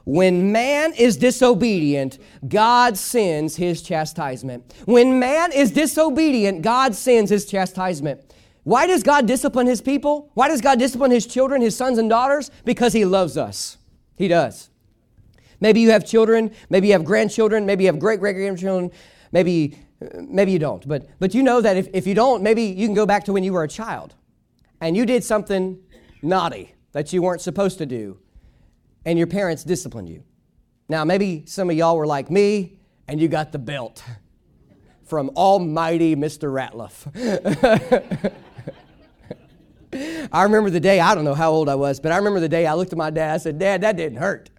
When 0.04 0.52
man 0.52 0.94
is 0.94 1.16
disobedient, 1.16 2.18
God 2.48 2.96
sends 2.96 3.56
his 3.56 3.82
chastisement. 3.82 4.72
When 4.86 5.18
man 5.18 5.52
is 5.52 5.70
disobedient, 5.70 6.62
God 6.62 6.94
sends 6.94 7.30
his 7.30 7.44
chastisement. 7.44 8.22
Why 8.64 8.86
does 8.86 9.02
God 9.02 9.26
discipline 9.26 9.66
his 9.66 9.80
people? 9.80 10.30
Why 10.34 10.48
does 10.48 10.60
God 10.60 10.78
discipline 10.78 11.10
his 11.10 11.26
children, 11.26 11.62
his 11.62 11.76
sons 11.76 11.98
and 11.98 12.08
daughters? 12.08 12.50
Because 12.64 12.92
he 12.92 13.04
loves 13.04 13.36
us. 13.36 13.78
He 14.16 14.28
does. 14.28 14.70
Maybe 15.60 15.80
you 15.80 15.90
have 15.90 16.06
children, 16.06 16.52
maybe 16.70 16.88
you 16.88 16.92
have 16.92 17.04
grandchildren, 17.04 17.66
maybe 17.66 17.84
you 17.84 17.88
have 17.88 17.98
great 17.98 18.20
great 18.20 18.36
grandchildren, 18.36 18.90
maybe, 19.32 19.78
uh, 20.02 20.20
maybe 20.28 20.52
you 20.52 20.58
don't. 20.58 20.86
But, 20.86 21.08
but 21.18 21.34
you 21.34 21.42
know 21.42 21.60
that 21.60 21.76
if, 21.76 21.88
if 21.92 22.06
you 22.06 22.14
don't, 22.14 22.42
maybe 22.42 22.62
you 22.62 22.86
can 22.86 22.94
go 22.94 23.06
back 23.06 23.24
to 23.24 23.32
when 23.32 23.42
you 23.42 23.52
were 23.52 23.64
a 23.64 23.68
child 23.68 24.14
and 24.80 24.96
you 24.96 25.04
did 25.04 25.24
something 25.24 25.78
naughty 26.22 26.74
that 26.92 27.12
you 27.12 27.22
weren't 27.22 27.40
supposed 27.40 27.78
to 27.78 27.86
do, 27.86 28.18
and 29.04 29.18
your 29.18 29.26
parents 29.26 29.64
disciplined 29.64 30.08
you. 30.08 30.22
Now, 30.88 31.04
maybe 31.04 31.44
some 31.46 31.70
of 31.70 31.76
y'all 31.76 31.96
were 31.96 32.06
like 32.06 32.30
me 32.30 32.78
and 33.06 33.20
you 33.20 33.28
got 33.28 33.52
the 33.52 33.58
belt 33.58 34.02
from 35.04 35.30
Almighty 35.30 36.14
Mr. 36.16 36.52
Ratliff. 36.52 38.32
I 39.92 40.42
remember 40.42 40.70
the 40.70 40.80
day, 40.80 41.00
I 41.00 41.14
don't 41.14 41.24
know 41.24 41.34
how 41.34 41.50
old 41.50 41.68
I 41.68 41.74
was, 41.74 42.00
but 42.00 42.12
I 42.12 42.16
remember 42.16 42.40
the 42.40 42.48
day 42.48 42.66
I 42.66 42.74
looked 42.74 42.92
at 42.92 42.98
my 42.98 43.10
dad. 43.10 43.34
I 43.34 43.38
said, 43.38 43.58
Dad, 43.58 43.80
that 43.82 43.96
didn't 43.96 44.18
hurt. 44.18 44.50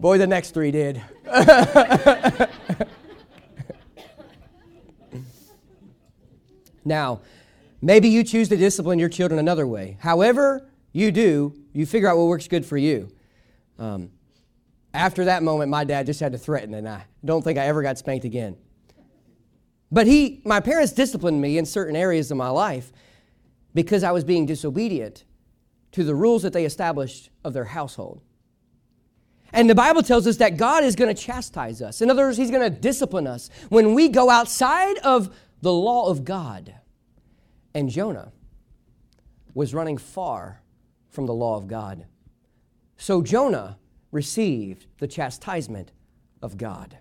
Boy, 0.00 0.18
the 0.18 0.26
next 0.26 0.50
three 0.50 0.70
did. 0.70 1.00
now, 6.84 7.20
maybe 7.80 8.08
you 8.08 8.24
choose 8.24 8.48
to 8.48 8.56
discipline 8.56 8.98
your 8.98 9.08
children 9.08 9.38
another 9.38 9.66
way. 9.66 9.96
However, 10.00 10.68
you 10.92 11.12
do, 11.12 11.54
you 11.72 11.86
figure 11.86 12.08
out 12.08 12.16
what 12.16 12.26
works 12.26 12.48
good 12.48 12.66
for 12.66 12.76
you. 12.76 13.10
Um, 13.78 14.10
after 14.92 15.24
that 15.26 15.42
moment, 15.42 15.70
my 15.70 15.84
dad 15.84 16.06
just 16.06 16.20
had 16.20 16.32
to 16.32 16.38
threaten, 16.38 16.74
and 16.74 16.88
I 16.88 17.04
don't 17.24 17.42
think 17.42 17.58
I 17.58 17.66
ever 17.66 17.82
got 17.82 17.98
spanked 17.98 18.24
again. 18.24 18.56
But 19.90 20.06
he, 20.08 20.40
my 20.44 20.58
parents 20.60 20.92
disciplined 20.92 21.40
me 21.40 21.58
in 21.58 21.66
certain 21.66 21.94
areas 21.94 22.30
of 22.30 22.36
my 22.36 22.48
life 22.48 22.92
because 23.74 24.04
I 24.04 24.12
was 24.12 24.24
being 24.24 24.46
disobedient 24.46 25.24
to 25.92 26.04
the 26.04 26.14
rules 26.14 26.42
that 26.42 26.52
they 26.52 26.64
established 26.64 27.30
of 27.44 27.52
their 27.52 27.64
household. 27.64 28.20
And 29.52 29.70
the 29.70 29.74
Bible 29.74 30.02
tells 30.02 30.26
us 30.26 30.36
that 30.38 30.56
God 30.56 30.82
is 30.82 30.96
going 30.96 31.14
to 31.14 31.20
chastise 31.20 31.80
us. 31.80 32.00
In 32.00 32.10
other 32.10 32.24
words, 32.24 32.36
He's 32.36 32.50
going 32.50 32.68
to 32.68 32.80
discipline 32.80 33.26
us 33.26 33.50
when 33.68 33.94
we 33.94 34.08
go 34.08 34.30
outside 34.30 34.98
of 34.98 35.34
the 35.60 35.72
law 35.72 36.08
of 36.08 36.24
God. 36.24 36.74
And 37.72 37.88
Jonah 37.88 38.32
was 39.54 39.72
running 39.72 39.98
far 39.98 40.62
from 41.08 41.26
the 41.26 41.34
law 41.34 41.56
of 41.56 41.68
God. 41.68 42.06
So 42.96 43.22
Jonah 43.22 43.78
received 44.10 44.86
the 44.98 45.06
chastisement 45.06 45.92
of 46.42 46.56
God 46.56 46.98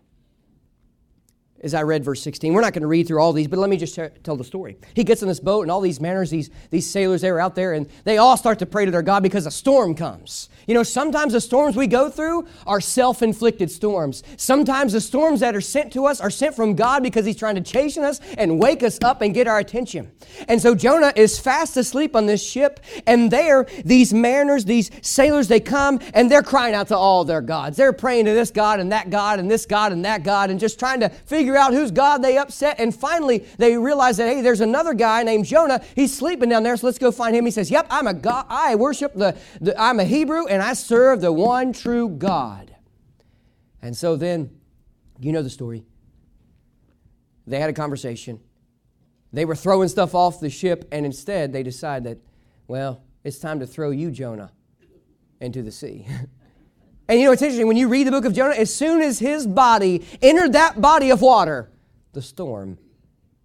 as 1.63 1.73
I 1.73 1.83
read 1.83 2.03
verse 2.03 2.21
16. 2.21 2.53
We're 2.53 2.61
not 2.61 2.73
going 2.73 2.81
to 2.81 2.87
read 2.87 3.07
through 3.07 3.19
all 3.19 3.33
these, 3.33 3.47
but 3.47 3.59
let 3.59 3.69
me 3.69 3.77
just 3.77 3.97
tell 4.23 4.35
the 4.35 4.43
story. 4.43 4.77
He 4.93 5.03
gets 5.03 5.21
in 5.21 5.27
this 5.27 5.39
boat, 5.39 5.61
and 5.61 5.71
all 5.71 5.81
these 5.81 5.99
manners, 5.99 6.29
these, 6.29 6.49
these 6.69 6.89
sailors, 6.89 7.21
they 7.21 7.31
were 7.31 7.39
out 7.39 7.55
there, 7.55 7.73
and 7.73 7.89
they 8.03 8.17
all 8.17 8.37
start 8.37 8.59
to 8.59 8.65
pray 8.65 8.85
to 8.85 8.91
their 8.91 9.01
God 9.01 9.23
because 9.23 9.45
a 9.45 9.51
storm 9.51 9.95
comes. 9.95 10.49
You 10.67 10.73
know, 10.73 10.83
sometimes 10.83 11.33
the 11.33 11.41
storms 11.41 11.75
we 11.75 11.87
go 11.87 12.09
through 12.09 12.47
are 12.65 12.81
self 12.81 13.21
inflicted 13.21 13.71
storms. 13.71 14.23
Sometimes 14.37 14.93
the 14.93 15.01
storms 15.01 15.39
that 15.41 15.55
are 15.55 15.61
sent 15.61 15.91
to 15.93 16.05
us 16.05 16.21
are 16.21 16.29
sent 16.29 16.55
from 16.55 16.75
God 16.75 17.03
because 17.03 17.25
He's 17.25 17.37
trying 17.37 17.55
to 17.55 17.61
chasten 17.61 18.03
us 18.03 18.19
and 18.37 18.59
wake 18.59 18.83
us 18.83 18.99
up 19.01 19.21
and 19.21 19.33
get 19.33 19.47
our 19.47 19.59
attention. 19.59 20.11
And 20.47 20.61
so 20.61 20.75
Jonah 20.75 21.13
is 21.15 21.39
fast 21.39 21.77
asleep 21.77 22.15
on 22.15 22.25
this 22.25 22.45
ship, 22.45 22.79
and 23.07 23.31
there, 23.31 23.65
these 23.83 24.13
mariners, 24.13 24.65
these 24.65 24.91
sailors, 25.01 25.47
they 25.47 25.59
come 25.59 25.99
and 26.13 26.31
they're 26.31 26.43
crying 26.43 26.75
out 26.75 26.87
to 26.89 26.97
all 26.97 27.25
their 27.25 27.41
gods. 27.41 27.77
They're 27.77 27.93
praying 27.93 28.25
to 28.25 28.33
this 28.33 28.51
God 28.51 28.79
and 28.79 28.91
that 28.91 29.09
God 29.09 29.39
and 29.39 29.49
this 29.49 29.65
God 29.65 29.91
and 29.91 30.05
that 30.05 30.23
God 30.23 30.49
and 30.49 30.59
just 30.59 30.79
trying 30.79 30.99
to 31.01 31.09
figure 31.09 31.52
figure 31.53 31.61
out 31.61 31.73
whose 31.73 31.91
God 31.91 32.23
they 32.23 32.37
upset. 32.37 32.79
And 32.79 32.95
finally, 32.95 33.45
they 33.59 33.77
realize 33.77 34.17
that, 34.17 34.27
hey, 34.27 34.41
there's 34.41 34.61
another 34.61 34.95
guy 34.95 35.21
named 35.21 35.45
Jonah. 35.45 35.83
He's 35.95 36.15
sleeping 36.15 36.49
down 36.49 36.63
there, 36.63 36.75
so 36.75 36.87
let's 36.87 36.97
go 36.97 37.11
find 37.11 37.35
him. 37.35 37.45
He 37.45 37.51
says, 37.51 37.69
Yep, 37.69 37.87
I'm 37.91 38.07
a 38.07 38.13
God. 38.13 38.45
I 38.49 38.73
worship 38.75 39.13
the, 39.13 39.37
the 39.61 39.79
I'm 39.79 39.99
a 39.99 40.03
Hebrew 40.03 40.47
and 40.47 40.63
I 40.63 40.73
serve 40.73 41.21
the 41.21 41.31
one 41.31 41.71
true 41.71 42.09
God. 42.09 42.75
And 43.83 43.95
so 43.95 44.15
then, 44.15 44.49
you 45.19 45.31
know 45.31 45.43
the 45.43 45.49
story. 45.49 45.85
They 47.45 47.59
had 47.59 47.69
a 47.69 47.73
conversation. 47.73 48.39
They 49.31 49.45
were 49.45 49.55
throwing 49.55 49.89
stuff 49.89 50.15
off 50.15 50.39
the 50.39 50.49
ship, 50.49 50.87
and 50.91 51.05
instead 51.05 51.53
they 51.53 51.61
decide 51.61 52.03
that, 52.05 52.17
well, 52.67 53.03
it's 53.23 53.37
time 53.37 53.59
to 53.59 53.67
throw 53.67 53.91
you, 53.91 54.09
Jonah, 54.09 54.51
into 55.39 55.61
the 55.61 55.71
sea. 55.71 56.07
And 57.07 57.19
you 57.19 57.25
know, 57.25 57.31
it's 57.31 57.41
interesting, 57.41 57.67
when 57.67 57.77
you 57.77 57.89
read 57.89 58.07
the 58.07 58.11
book 58.11 58.25
of 58.25 58.33
Jonah, 58.33 58.55
as 58.55 58.73
soon 58.73 59.01
as 59.01 59.19
his 59.19 59.45
body 59.45 60.05
entered 60.21 60.53
that 60.53 60.79
body 60.79 61.09
of 61.09 61.21
water, 61.21 61.69
the 62.13 62.21
storm 62.21 62.77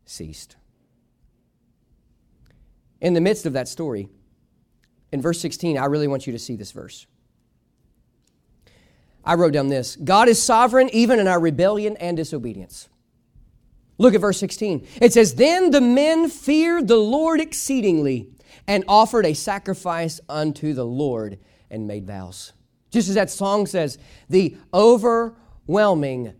ceased. 0.05 0.57
In 3.01 3.15
the 3.15 3.21
midst 3.21 3.47
of 3.47 3.53
that 3.55 3.69
story, 3.69 4.09
in 5.13 5.21
verse 5.21 5.41
16, 5.41 5.79
I 5.79 5.87
really 5.87 6.09
want 6.09 6.27
you 6.27 6.33
to 6.33 6.39
see 6.39 6.57
this 6.57 6.73
verse. 6.73 7.07
I 9.25 9.35
wrote 9.35 9.53
down 9.53 9.69
this 9.69 9.97
God 9.97 10.29
is 10.29 10.43
sovereign 10.43 10.89
even 10.93 11.19
in 11.19 11.29
our 11.29 11.41
rebellion 11.41 11.97
and 11.99 12.17
disobedience. 12.17 12.89
Look 13.99 14.15
at 14.15 14.21
verse 14.21 14.39
16. 14.39 14.87
It 15.03 15.13
says, 15.13 15.35
Then 15.35 15.73
the 15.73 15.81
men 15.81 16.31
feared 16.31 16.87
the 16.87 16.97
Lord 16.97 17.41
exceedingly 17.41 18.29
and 18.67 18.85
offered 18.87 19.27
a 19.27 19.35
sacrifice 19.35 20.21
unto 20.29 20.73
the 20.73 20.87
Lord 20.87 21.39
and 21.69 21.87
made 21.89 22.07
vows. 22.07 22.53
Just 22.91 23.09
as 23.09 23.15
that 23.15 23.31
song 23.31 23.67
says, 23.67 23.99
the 24.29 24.57
overwhelming 24.73 26.35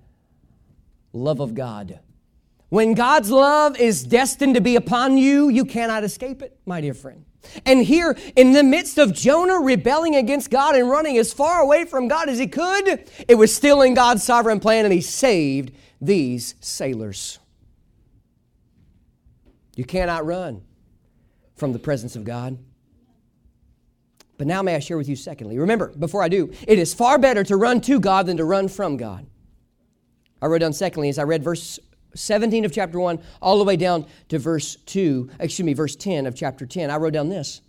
love 1.13 1.41
of 1.41 1.55
God. 1.55 2.01
When 2.71 2.95
God's 2.95 3.31
love 3.31 3.79
is 3.79 4.05
destined 4.05 4.55
to 4.55 4.61
be 4.61 4.77
upon 4.77 5.17
you, 5.17 5.49
you 5.49 5.65
cannot 5.65 6.05
escape 6.05 6.43
it, 6.43 6.59
my 6.67 6.81
dear 6.81 6.95
friend. 6.95 7.25
And 7.65 7.83
here, 7.83 8.17
in 8.37 8.53
the 8.53 8.63
midst 8.63 8.99
of 8.99 9.15
Jonah 9.15 9.59
rebelling 9.59 10.17
against 10.17 10.51
God 10.51 10.75
and 10.75 10.89
running 10.91 11.17
as 11.17 11.33
far 11.33 11.61
away 11.61 11.85
from 11.85 12.09
God 12.09 12.29
as 12.29 12.39
he 12.39 12.47
could, 12.47 13.09
it 13.27 13.37
was 13.37 13.55
still 13.55 13.81
in 13.81 13.95
God's 13.95 14.23
sovereign 14.23 14.61
plan, 14.61 14.85
and 14.85 14.93
he 14.93 15.01
saved 15.01 15.73
these 16.01 16.57
sailors. 16.61 17.39
You 19.77 19.85
cannot 19.85 20.27
run 20.27 20.63
from 21.57 21.73
the 21.73 21.79
presence 21.79 22.17
of 22.17 22.25
God. 22.25 22.59
But 24.39 24.47
now, 24.47 24.63
may 24.63 24.77
I 24.77 24.79
share 24.79 24.97
with 24.97 25.09
you, 25.09 25.17
secondly, 25.17 25.59
remember, 25.59 25.89
before 25.89 26.23
I 26.23 26.29
do, 26.29 26.53
it 26.67 26.79
is 26.79 26.95
far 26.95 27.19
better 27.19 27.43
to 27.45 27.57
run 27.57 27.81
to 27.83 27.99
God 27.99 28.27
than 28.27 28.37
to 28.37 28.45
run 28.45 28.69
from 28.69 28.97
God. 28.97 29.27
I 30.41 30.47
wrote 30.47 30.61
down, 30.61 30.73
secondly, 30.73 31.09
as 31.09 31.19
I 31.19 31.25
read 31.25 31.43
verse 31.43 31.81
17 32.15 32.65
of 32.65 32.73
chapter 32.73 33.01
1 33.01 33.19
all 33.43 33.59
the 33.59 33.65
way 33.65 33.77
down 33.77 34.07
to 34.29 34.39
verse 34.39 34.77
2, 34.77 35.31
excuse 35.41 35.67
me, 35.67 35.75
verse 35.75 35.97
10 35.97 36.27
of 36.27 36.37
chapter 36.37 36.67
10, 36.67 36.89
I 36.89 36.97
wrote 36.97 37.15
down 37.15 37.29
this 37.29 37.61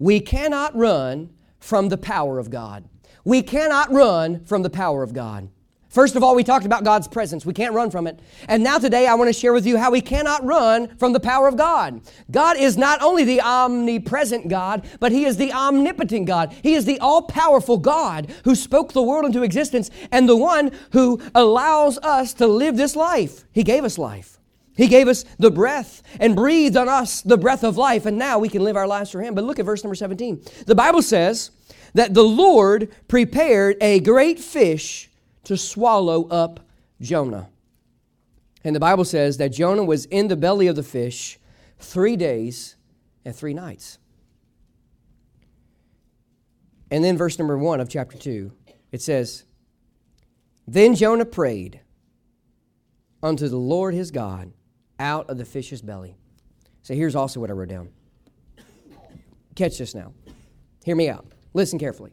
We 0.00 0.18
cannot 0.18 0.76
run 0.76 1.30
from 1.60 1.88
the 1.88 1.98
power 1.98 2.40
of 2.40 2.50
God. 2.50 2.88
We 3.24 3.42
cannot 3.42 3.92
run 3.92 4.44
from 4.44 4.62
the 4.62 4.70
power 4.70 5.04
of 5.04 5.12
God. 5.12 5.50
First 5.88 6.16
of 6.16 6.22
all, 6.22 6.34
we 6.34 6.44
talked 6.44 6.66
about 6.66 6.84
God's 6.84 7.08
presence. 7.08 7.46
We 7.46 7.54
can't 7.54 7.72
run 7.72 7.90
from 7.90 8.06
it. 8.06 8.20
And 8.46 8.62
now 8.62 8.78
today 8.78 9.06
I 9.06 9.14
want 9.14 9.28
to 9.28 9.32
share 9.32 9.54
with 9.54 9.66
you 9.66 9.78
how 9.78 9.90
we 9.90 10.02
cannot 10.02 10.44
run 10.44 10.94
from 10.96 11.14
the 11.14 11.20
power 11.20 11.48
of 11.48 11.56
God. 11.56 12.02
God 12.30 12.58
is 12.58 12.76
not 12.76 13.00
only 13.00 13.24
the 13.24 13.40
omnipresent 13.40 14.48
God, 14.48 14.86
but 15.00 15.12
He 15.12 15.24
is 15.24 15.38
the 15.38 15.50
omnipotent 15.50 16.26
God. 16.26 16.54
He 16.62 16.74
is 16.74 16.84
the 16.84 17.00
all 17.00 17.22
powerful 17.22 17.78
God 17.78 18.30
who 18.44 18.54
spoke 18.54 18.92
the 18.92 19.02
world 19.02 19.24
into 19.24 19.42
existence 19.42 19.90
and 20.12 20.28
the 20.28 20.36
one 20.36 20.72
who 20.92 21.22
allows 21.34 21.96
us 21.98 22.34
to 22.34 22.46
live 22.46 22.76
this 22.76 22.94
life. 22.94 23.44
He 23.52 23.62
gave 23.62 23.84
us 23.84 23.96
life. 23.96 24.38
He 24.76 24.88
gave 24.88 25.08
us 25.08 25.24
the 25.38 25.50
breath 25.50 26.02
and 26.20 26.36
breathed 26.36 26.76
on 26.76 26.88
us 26.88 27.22
the 27.22 27.38
breath 27.38 27.64
of 27.64 27.78
life, 27.78 28.04
and 28.04 28.18
now 28.18 28.38
we 28.38 28.50
can 28.50 28.62
live 28.62 28.76
our 28.76 28.86
lives 28.86 29.10
for 29.10 29.22
Him. 29.22 29.34
But 29.34 29.44
look 29.44 29.58
at 29.58 29.64
verse 29.64 29.82
number 29.82 29.96
17. 29.96 30.42
The 30.66 30.74
Bible 30.74 31.02
says 31.02 31.50
that 31.94 32.12
the 32.12 32.22
Lord 32.22 32.92
prepared 33.08 33.78
a 33.80 34.00
great 34.00 34.38
fish 34.38 35.08
to 35.44 35.56
swallow 35.56 36.28
up 36.28 36.60
Jonah. 37.00 37.48
And 38.64 38.74
the 38.74 38.80
Bible 38.80 39.04
says 39.04 39.36
that 39.38 39.52
Jonah 39.52 39.84
was 39.84 40.04
in 40.06 40.28
the 40.28 40.36
belly 40.36 40.66
of 40.66 40.76
the 40.76 40.82
fish 40.82 41.38
three 41.78 42.16
days 42.16 42.76
and 43.24 43.34
three 43.34 43.54
nights. 43.54 43.98
And 46.90 47.04
then, 47.04 47.16
verse 47.16 47.38
number 47.38 47.56
one 47.56 47.80
of 47.80 47.88
chapter 47.88 48.16
two, 48.16 48.52
it 48.92 49.02
says, 49.02 49.44
Then 50.66 50.94
Jonah 50.94 51.26
prayed 51.26 51.80
unto 53.22 53.48
the 53.48 53.58
Lord 53.58 53.94
his 53.94 54.10
God 54.10 54.52
out 54.98 55.28
of 55.28 55.38
the 55.38 55.44
fish's 55.44 55.82
belly. 55.82 56.16
So 56.82 56.94
here's 56.94 57.14
also 57.14 57.40
what 57.40 57.50
I 57.50 57.52
wrote 57.52 57.68
down. 57.68 57.90
Catch 59.54 59.78
this 59.78 59.94
now. 59.94 60.12
Hear 60.84 60.96
me 60.96 61.08
out. 61.08 61.26
Listen 61.52 61.78
carefully. 61.78 62.12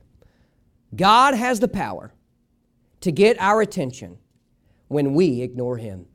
God 0.95 1.33
has 1.33 1.59
the 1.59 1.67
power 1.67 2.11
to 3.05 3.11
get 3.11 3.37
our 3.39 3.61
attention 3.61 4.17
when 4.87 5.13
we 5.13 5.43
ignore 5.43 5.77
Him. 5.77 6.07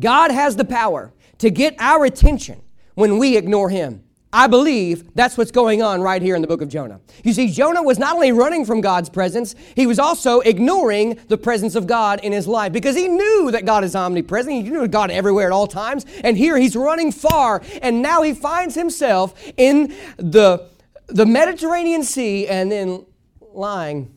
God 0.00 0.32
has 0.32 0.56
the 0.56 0.64
power 0.64 1.12
to 1.38 1.48
get 1.48 1.76
our 1.78 2.04
attention 2.04 2.60
when 2.94 3.18
we 3.18 3.36
ignore 3.36 3.70
Him. 3.70 4.02
I 4.32 4.48
believe 4.48 5.14
that's 5.14 5.38
what's 5.38 5.52
going 5.52 5.80
on 5.80 6.00
right 6.02 6.20
here 6.20 6.34
in 6.34 6.42
the 6.42 6.48
book 6.48 6.60
of 6.60 6.68
Jonah. 6.68 7.00
You 7.22 7.32
see, 7.32 7.52
Jonah 7.52 7.84
was 7.84 8.00
not 8.00 8.14
only 8.14 8.32
running 8.32 8.64
from 8.64 8.80
God's 8.80 9.10
presence, 9.10 9.54
he 9.76 9.86
was 9.86 10.00
also 10.00 10.40
ignoring 10.40 11.20
the 11.28 11.38
presence 11.38 11.76
of 11.76 11.86
God 11.86 12.18
in 12.24 12.32
his 12.32 12.48
life 12.48 12.72
because 12.72 12.96
he 12.96 13.06
knew 13.06 13.52
that 13.52 13.64
God 13.64 13.84
is 13.84 13.94
omnipresent. 13.94 14.56
He 14.56 14.62
knew 14.64 14.88
God 14.88 15.12
everywhere 15.12 15.46
at 15.46 15.52
all 15.52 15.68
times. 15.68 16.04
And 16.24 16.36
here 16.36 16.58
he's 16.58 16.74
running 16.74 17.12
far, 17.12 17.62
and 17.80 18.02
now 18.02 18.22
he 18.22 18.34
finds 18.34 18.74
himself 18.74 19.40
in 19.56 19.94
the, 20.16 20.68
the 21.06 21.26
Mediterranean 21.26 22.02
Sea 22.02 22.48
and 22.48 22.72
then 22.72 23.06
lying 23.52 24.12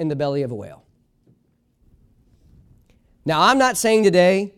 in 0.00 0.08
the 0.08 0.16
belly 0.16 0.42
of 0.42 0.50
a 0.50 0.54
whale. 0.56 0.85
Now, 3.26 3.42
I'm 3.42 3.58
not 3.58 3.76
saying 3.76 4.04
today 4.04 4.54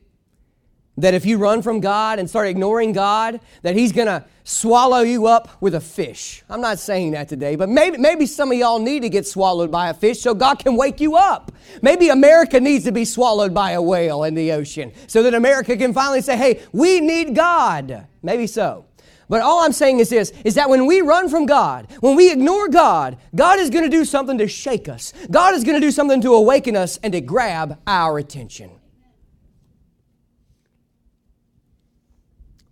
that 0.98 1.14
if 1.14 1.24
you 1.24 1.38
run 1.38 1.62
from 1.62 1.80
God 1.80 2.18
and 2.18 2.28
start 2.28 2.48
ignoring 2.48 2.92
God, 2.92 3.40
that 3.62 3.74
He's 3.74 3.92
going 3.92 4.08
to 4.08 4.24
swallow 4.44 5.00
you 5.00 5.26
up 5.26 5.48
with 5.62 5.74
a 5.74 5.80
fish. 5.80 6.42
I'm 6.50 6.60
not 6.60 6.78
saying 6.78 7.12
that 7.12 7.28
today, 7.28 7.56
but 7.56 7.68
maybe, 7.68 7.96
maybe 7.96 8.26
some 8.26 8.52
of 8.52 8.58
y'all 8.58 8.78
need 8.78 9.02
to 9.02 9.08
get 9.08 9.26
swallowed 9.26 9.70
by 9.70 9.88
a 9.88 9.94
fish 9.94 10.20
so 10.20 10.34
God 10.34 10.58
can 10.58 10.76
wake 10.76 11.00
you 11.00 11.16
up. 11.16 11.52
Maybe 11.82 12.08
America 12.10 12.60
needs 12.60 12.84
to 12.84 12.92
be 12.92 13.04
swallowed 13.04 13.54
by 13.54 13.70
a 13.70 13.80
whale 13.80 14.24
in 14.24 14.34
the 14.34 14.52
ocean 14.52 14.92
so 15.06 15.22
that 15.22 15.34
America 15.34 15.76
can 15.76 15.94
finally 15.94 16.20
say, 16.20 16.36
hey, 16.36 16.62
we 16.72 17.00
need 17.00 17.34
God. 17.34 18.06
Maybe 18.22 18.46
so. 18.46 18.87
But 19.28 19.42
all 19.42 19.60
I'm 19.60 19.72
saying 19.72 19.98
is 19.98 20.08
this 20.08 20.32
is 20.44 20.54
that 20.54 20.70
when 20.70 20.86
we 20.86 21.00
run 21.00 21.28
from 21.28 21.46
God, 21.46 21.86
when 22.00 22.16
we 22.16 22.32
ignore 22.32 22.68
God, 22.68 23.18
God 23.34 23.58
is 23.58 23.70
going 23.70 23.84
to 23.84 23.90
do 23.90 24.04
something 24.04 24.38
to 24.38 24.48
shake 24.48 24.88
us. 24.88 25.12
God 25.30 25.54
is 25.54 25.64
going 25.64 25.78
to 25.78 25.86
do 25.86 25.90
something 25.90 26.20
to 26.22 26.34
awaken 26.34 26.76
us 26.76 26.98
and 27.02 27.12
to 27.12 27.20
grab 27.20 27.78
our 27.86 28.18
attention. 28.18 28.70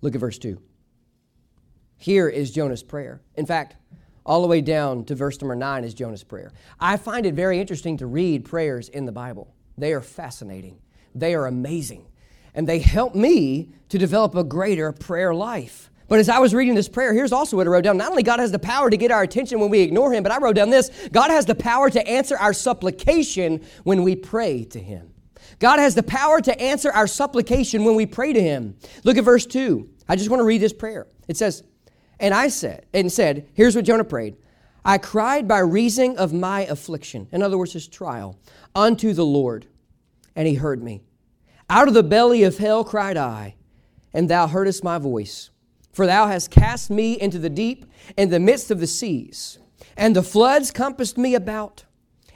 Look 0.00 0.14
at 0.14 0.20
verse 0.20 0.38
2. 0.38 0.60
Here 1.96 2.28
is 2.28 2.50
Jonah's 2.50 2.82
prayer. 2.82 3.20
In 3.34 3.46
fact, 3.46 3.76
all 4.24 4.42
the 4.42 4.48
way 4.48 4.60
down 4.60 5.04
to 5.04 5.14
verse 5.14 5.40
number 5.40 5.56
9 5.56 5.84
is 5.84 5.94
Jonah's 5.94 6.24
prayer. 6.24 6.52
I 6.80 6.96
find 6.96 7.26
it 7.26 7.34
very 7.34 7.60
interesting 7.60 7.96
to 7.98 8.06
read 8.06 8.44
prayers 8.44 8.88
in 8.88 9.06
the 9.06 9.12
Bible. 9.12 9.54
They 9.78 9.92
are 9.92 10.00
fascinating, 10.00 10.80
they 11.14 11.34
are 11.34 11.46
amazing, 11.46 12.06
and 12.54 12.66
they 12.68 12.78
help 12.78 13.14
me 13.14 13.70
to 13.88 13.98
develop 13.98 14.34
a 14.34 14.44
greater 14.44 14.92
prayer 14.92 15.34
life. 15.34 15.90
But 16.08 16.20
as 16.20 16.28
I 16.28 16.38
was 16.38 16.54
reading 16.54 16.74
this 16.74 16.88
prayer, 16.88 17.12
here's 17.12 17.32
also 17.32 17.56
what 17.56 17.66
I 17.66 17.70
wrote 17.70 17.84
down. 17.84 17.96
Not 17.96 18.10
only 18.10 18.22
God 18.22 18.38
has 18.38 18.52
the 18.52 18.58
power 18.58 18.90
to 18.90 18.96
get 18.96 19.10
our 19.10 19.22
attention 19.22 19.58
when 19.58 19.70
we 19.70 19.80
ignore 19.80 20.12
Him, 20.12 20.22
but 20.22 20.32
I 20.32 20.38
wrote 20.38 20.56
down 20.56 20.70
this 20.70 20.90
God 21.12 21.30
has 21.30 21.46
the 21.46 21.54
power 21.54 21.90
to 21.90 22.06
answer 22.08 22.36
our 22.38 22.52
supplication 22.52 23.64
when 23.84 24.02
we 24.02 24.14
pray 24.14 24.64
to 24.64 24.78
Him. 24.78 25.12
God 25.58 25.78
has 25.78 25.94
the 25.94 26.02
power 26.02 26.40
to 26.40 26.60
answer 26.60 26.92
our 26.92 27.06
supplication 27.06 27.84
when 27.84 27.94
we 27.94 28.06
pray 28.06 28.32
to 28.32 28.40
Him. 28.40 28.76
Look 29.04 29.16
at 29.16 29.24
verse 29.24 29.46
2. 29.46 29.88
I 30.08 30.16
just 30.16 30.30
want 30.30 30.40
to 30.40 30.44
read 30.44 30.60
this 30.60 30.72
prayer. 30.72 31.06
It 31.28 31.36
says, 31.36 31.64
And 32.20 32.32
I 32.32 32.48
said, 32.48 32.86
and 32.92 33.10
said, 33.10 33.48
here's 33.54 33.74
what 33.74 33.84
Jonah 33.84 34.04
prayed 34.04 34.36
I 34.84 34.98
cried 34.98 35.48
by 35.48 35.58
reason 35.58 36.16
of 36.16 36.32
my 36.32 36.60
affliction, 36.60 37.26
in 37.32 37.42
other 37.42 37.58
words, 37.58 37.72
his 37.72 37.88
trial, 37.88 38.38
unto 38.74 39.12
the 39.12 39.24
Lord, 39.24 39.66
and 40.36 40.46
He 40.46 40.54
heard 40.54 40.80
me. 40.80 41.02
Out 41.68 41.88
of 41.88 41.94
the 41.94 42.04
belly 42.04 42.44
of 42.44 42.58
hell 42.58 42.84
cried 42.84 43.16
I, 43.16 43.56
and 44.12 44.28
thou 44.28 44.46
heardest 44.46 44.84
my 44.84 44.98
voice. 44.98 45.50
For 45.96 46.06
thou 46.06 46.26
hast 46.26 46.50
cast 46.50 46.90
me 46.90 47.18
into 47.18 47.38
the 47.38 47.48
deep, 47.48 47.86
in 48.18 48.28
the 48.28 48.38
midst 48.38 48.70
of 48.70 48.80
the 48.80 48.86
seas, 48.86 49.58
and 49.96 50.14
the 50.14 50.22
floods 50.22 50.70
compassed 50.70 51.16
me 51.16 51.34
about, 51.34 51.86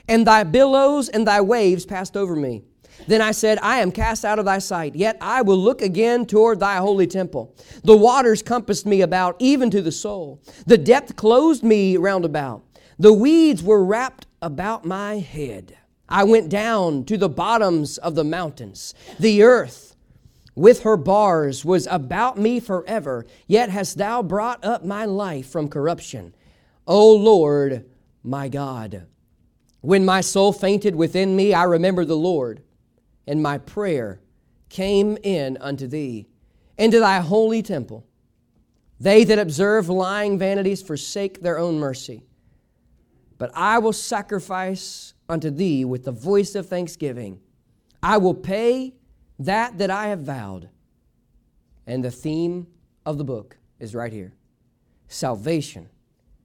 and 0.07 0.25
thy 0.25 0.43
billows 0.43 1.09
and 1.09 1.27
thy 1.27 1.41
waves 1.41 1.85
passed 1.85 2.17
over 2.17 2.35
me. 2.35 2.63
Then 3.07 3.21
I 3.21 3.29
said, 3.29 3.59
I 3.61 3.77
am 3.77 3.91
cast 3.91 4.25
out 4.25 4.39
of 4.39 4.45
thy 4.45 4.57
sight, 4.57 4.95
yet 4.95 5.15
I 5.21 5.43
will 5.43 5.59
look 5.59 5.83
again 5.83 6.25
toward 6.25 6.59
thy 6.59 6.77
holy 6.77 7.05
temple. 7.05 7.55
The 7.83 7.95
waters 7.95 8.41
compassed 8.41 8.87
me 8.87 9.01
about, 9.01 9.35
even 9.37 9.69
to 9.69 9.81
the 9.83 9.91
soul. 9.91 10.41
The 10.65 10.79
depth 10.79 11.15
closed 11.15 11.61
me 11.61 11.97
round 11.97 12.25
about. 12.25 12.63
The 12.97 13.13
weeds 13.13 13.61
were 13.61 13.85
wrapped 13.85 14.25
about 14.41 14.85
my 14.85 15.19
head. 15.19 15.77
I 16.09 16.23
went 16.23 16.49
down 16.49 17.05
to 17.05 17.15
the 17.15 17.29
bottoms 17.29 17.99
of 17.99 18.15
the 18.15 18.23
mountains. 18.23 18.95
The 19.19 19.43
earth 19.43 19.90
with 20.55 20.83
her 20.83 20.97
bars 20.97 21.63
was 21.63 21.87
about 21.89 22.37
me 22.37 22.59
forever, 22.59 23.25
yet 23.47 23.69
hast 23.69 23.97
thou 23.97 24.21
brought 24.21 24.63
up 24.63 24.83
my 24.83 25.05
life 25.05 25.49
from 25.49 25.69
corruption. 25.69 26.33
O 26.85 27.15
Lord, 27.15 27.85
my 28.23 28.49
God. 28.49 29.07
When 29.81 30.05
my 30.05 30.21
soul 30.21 30.53
fainted 30.53 30.95
within 30.95 31.35
me, 31.35 31.53
I 31.53 31.63
remembered 31.63 32.07
the 32.07 32.15
Lord, 32.15 32.61
and 33.25 33.41
my 33.41 33.57
prayer 33.57 34.21
came 34.69 35.17
in 35.23 35.57
unto 35.59 35.87
thee, 35.87 36.27
into 36.77 36.99
thy 36.99 37.19
holy 37.19 37.61
temple. 37.61 38.05
They 38.99 39.23
that 39.23 39.39
observe 39.39 39.89
lying 39.89 40.37
vanities 40.37 40.81
forsake 40.83 41.41
their 41.41 41.57
own 41.57 41.79
mercy. 41.79 42.23
But 43.37 43.51
I 43.55 43.79
will 43.79 43.93
sacrifice 43.93 45.15
unto 45.27 45.49
thee 45.49 45.83
with 45.83 46.03
the 46.03 46.11
voice 46.11 46.53
of 46.53 46.67
thanksgiving. 46.67 47.39
I 48.03 48.17
will 48.17 48.35
pay 48.35 48.93
that 49.45 49.77
that 49.77 49.89
I 49.89 50.07
have 50.07 50.19
vowed. 50.19 50.69
And 51.87 52.03
the 52.03 52.11
theme 52.11 52.67
of 53.05 53.17
the 53.17 53.23
book 53.23 53.57
is 53.79 53.95
right 53.95 54.13
here 54.13 54.33
salvation 55.07 55.89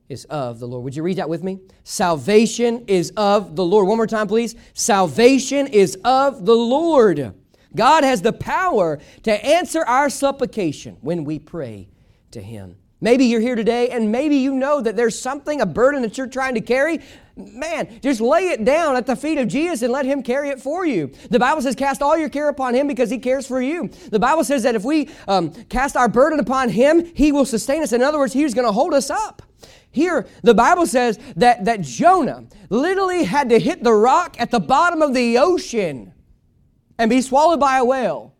is 0.09 0.25
of 0.27 0.59
the 0.61 0.69
Lord. 0.69 0.85
Would 0.85 0.97
you 0.97 1.03
read 1.03 1.19
that 1.19 1.29
with 1.29 1.43
me? 1.43 1.61
Salvation 1.85 2.85
is 2.87 3.13
of 3.17 3.57
the 3.57 3.65
Lord. 3.65 3.89
One 3.89 3.97
more 3.97 4.07
time, 4.07 4.29
please. 4.29 4.55
Salvation 4.73 5.67
is 5.67 5.97
of 6.05 6.47
the 6.47 6.55
Lord. 6.55 7.35
God 7.75 8.05
has 8.05 8.23
the 8.23 8.33
power 8.33 8.99
to 9.25 9.45
answer 9.45 9.85
our 9.85 10.09
supplication 10.09 10.97
when 11.01 11.25
we 11.25 11.39
pray 11.39 11.89
to 12.31 12.41
Him. 12.41 12.77
Maybe 13.01 13.27
you're 13.27 13.41
here 13.41 13.57
today 13.57 13.91
and 13.91 14.11
maybe 14.11 14.37
you 14.37 14.55
know 14.55 14.81
that 14.81 14.97
there's 14.97 15.19
something, 15.19 15.61
a 15.61 15.67
burden 15.67 16.01
that 16.03 16.17
you're 16.17 16.27
trying 16.27 16.55
to 16.55 16.63
carry. 16.63 17.01
Man, 17.37 18.01
just 18.01 18.23
lay 18.23 18.49
it 18.49 18.65
down 18.65 18.97
at 18.97 19.05
the 19.05 19.15
feet 19.15 19.37
of 19.37 19.49
Jesus 19.49 19.83
and 19.83 19.93
let 19.93 20.07
Him 20.07 20.23
carry 20.23 20.49
it 20.49 20.61
for 20.61 20.87
you. 20.87 21.13
The 21.31 21.39
Bible 21.39 21.61
says, 21.61 21.75
cast 21.75 22.01
all 22.01 22.17
your 22.17 22.31
care 22.31 22.49
upon 22.49 22.75
Him 22.75 22.87
because 22.87 23.11
He 23.11 23.19
cares 23.19 23.47
for 23.47 23.61
you. 23.61 23.89
The 24.11 24.19
Bible 24.19 24.45
says 24.45 24.63
that 24.63 24.75
if 24.75 24.85
we 24.85 25.11
um, 25.29 25.51
cast 25.65 25.95
our 25.97 26.09
burden 26.09 26.41
upon 26.41 26.71
Him, 26.71 27.05
He 27.15 27.33
will 27.33 27.45
sustain 27.45 27.83
us. 27.83 27.93
In 27.93 28.01
other 28.01 28.19
words, 28.19 28.33
He's 28.33 28.55
going 28.55 28.67
to 28.67 28.73
hold 28.73 28.95
us 28.95 29.11
up. 29.11 29.43
Here, 29.91 30.27
the 30.43 30.55
Bible 30.55 30.87
says 30.87 31.19
that, 31.37 31.67
that 31.67 31.83
Jonah 31.83 32.45
literally 32.71 33.25
had 33.25 33.51
to 33.51 33.59
hit 33.59 33.83
the 33.83 33.93
rock 33.93 34.37
at 34.39 34.51
the 34.51 34.61
bottom 34.61 35.03
of 35.03 35.13
the 35.13 35.37
ocean 35.39 36.15
and 36.99 37.11
be 37.11 37.21
swallowed 37.21 37.61
by 37.61 37.79
a 37.79 37.85
whale 37.85 38.35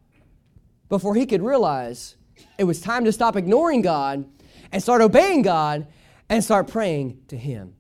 before 0.89 1.15
he 1.15 1.27
could 1.27 1.43
realize 1.43 2.17
it 2.59 2.65
was 2.65 2.81
time 2.81 3.05
to 3.05 3.13
stop 3.13 3.37
ignoring 3.37 3.83
God 3.83 4.27
and 4.73 4.83
start 4.83 5.01
obeying 5.03 5.43
God 5.43 5.87
and 6.29 6.43
start 6.43 6.69
praying 6.69 7.21
to 7.29 7.37
Him. 7.37 7.75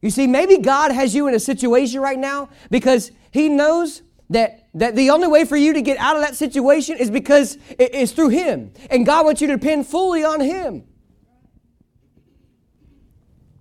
You 0.00 0.10
see, 0.10 0.26
maybe 0.26 0.58
God 0.58 0.90
has 0.90 1.14
you 1.14 1.28
in 1.28 1.34
a 1.34 1.40
situation 1.40 2.00
right 2.00 2.18
now 2.18 2.48
because 2.70 3.12
He 3.30 3.48
knows 3.48 4.02
that, 4.30 4.68
that 4.74 4.96
the 4.96 5.10
only 5.10 5.28
way 5.28 5.44
for 5.44 5.56
you 5.56 5.72
to 5.74 5.82
get 5.82 5.96
out 5.98 6.16
of 6.16 6.22
that 6.22 6.34
situation 6.34 6.96
is 6.98 7.10
because 7.10 7.58
it's 7.78 8.12
through 8.12 8.30
Him. 8.30 8.72
And 8.90 9.06
God 9.06 9.24
wants 9.24 9.40
you 9.40 9.46
to 9.46 9.56
depend 9.56 9.86
fully 9.86 10.24
on 10.24 10.40
Him. 10.40 10.84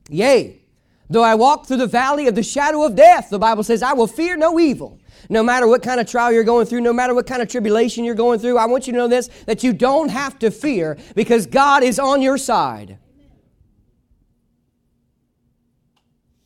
Yea, 0.10 0.61
though 1.12 1.24
I 1.24 1.36
walk 1.36 1.68
through 1.68 1.78
the 1.78 1.88
valley 1.88 2.28
of 2.28 2.36
the 2.36 2.44
shadow 2.44 2.84
of 2.84 2.96
death, 2.96 3.30
the 3.30 3.40
Bible 3.40 3.64
says, 3.64 3.84
I 3.84 3.94
will 3.94 4.08
fear 4.08 4.36
no 4.36 4.60
evil 4.60 5.00
no 5.30 5.44
matter 5.44 5.68
what 5.68 5.82
kind 5.82 6.00
of 6.00 6.08
trial 6.08 6.32
you're 6.32 6.44
going 6.44 6.66
through, 6.66 6.82
no 6.82 6.94
matter 6.94 7.14
what 7.14 7.26
kind 7.26 7.42
of 7.42 7.48
tribulation 7.48 8.04
you're 8.04 8.16
going 8.16 8.40
through, 8.40 8.58
I 8.58 8.66
want 8.66 8.88
you 8.88 8.94
to 8.94 8.98
know 8.98 9.08
this 9.08 9.30
that 9.46 9.64
you 9.64 9.74
don't 9.74 10.10
have 10.10 10.38
to 10.40 10.52
fear 10.52 10.98
because 11.16 11.46
God 11.46 11.84
is 11.84 12.00
on 12.00 12.22
your 12.22 12.38
side. 12.38 12.98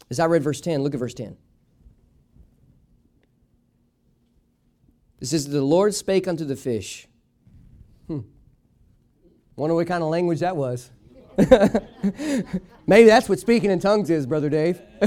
As 0.10 0.20
I 0.20 0.26
read 0.26 0.44
verse 0.44 0.62
10, 0.62 0.84
look 0.84 0.94
at 0.94 1.00
verse 1.00 1.16
10. 1.16 1.36
It 5.20 5.26
says, 5.26 5.48
The 5.48 5.64
Lord 5.64 5.96
spake 5.96 6.28
unto 6.28 6.46
the 6.46 6.56
fish. 6.56 7.08
Hmm. 8.08 8.20
Wonder 9.56 9.74
what 9.74 9.88
kind 9.88 10.04
of 10.04 10.10
language 10.10 10.42
that 10.42 10.56
was. 10.56 10.92
Maybe 12.88 13.08
that's 13.08 13.28
what 13.28 13.40
speaking 13.40 13.72
in 13.72 13.80
tongues 13.80 14.10
is, 14.10 14.26
Brother 14.26 14.50
Dave. 14.50 14.82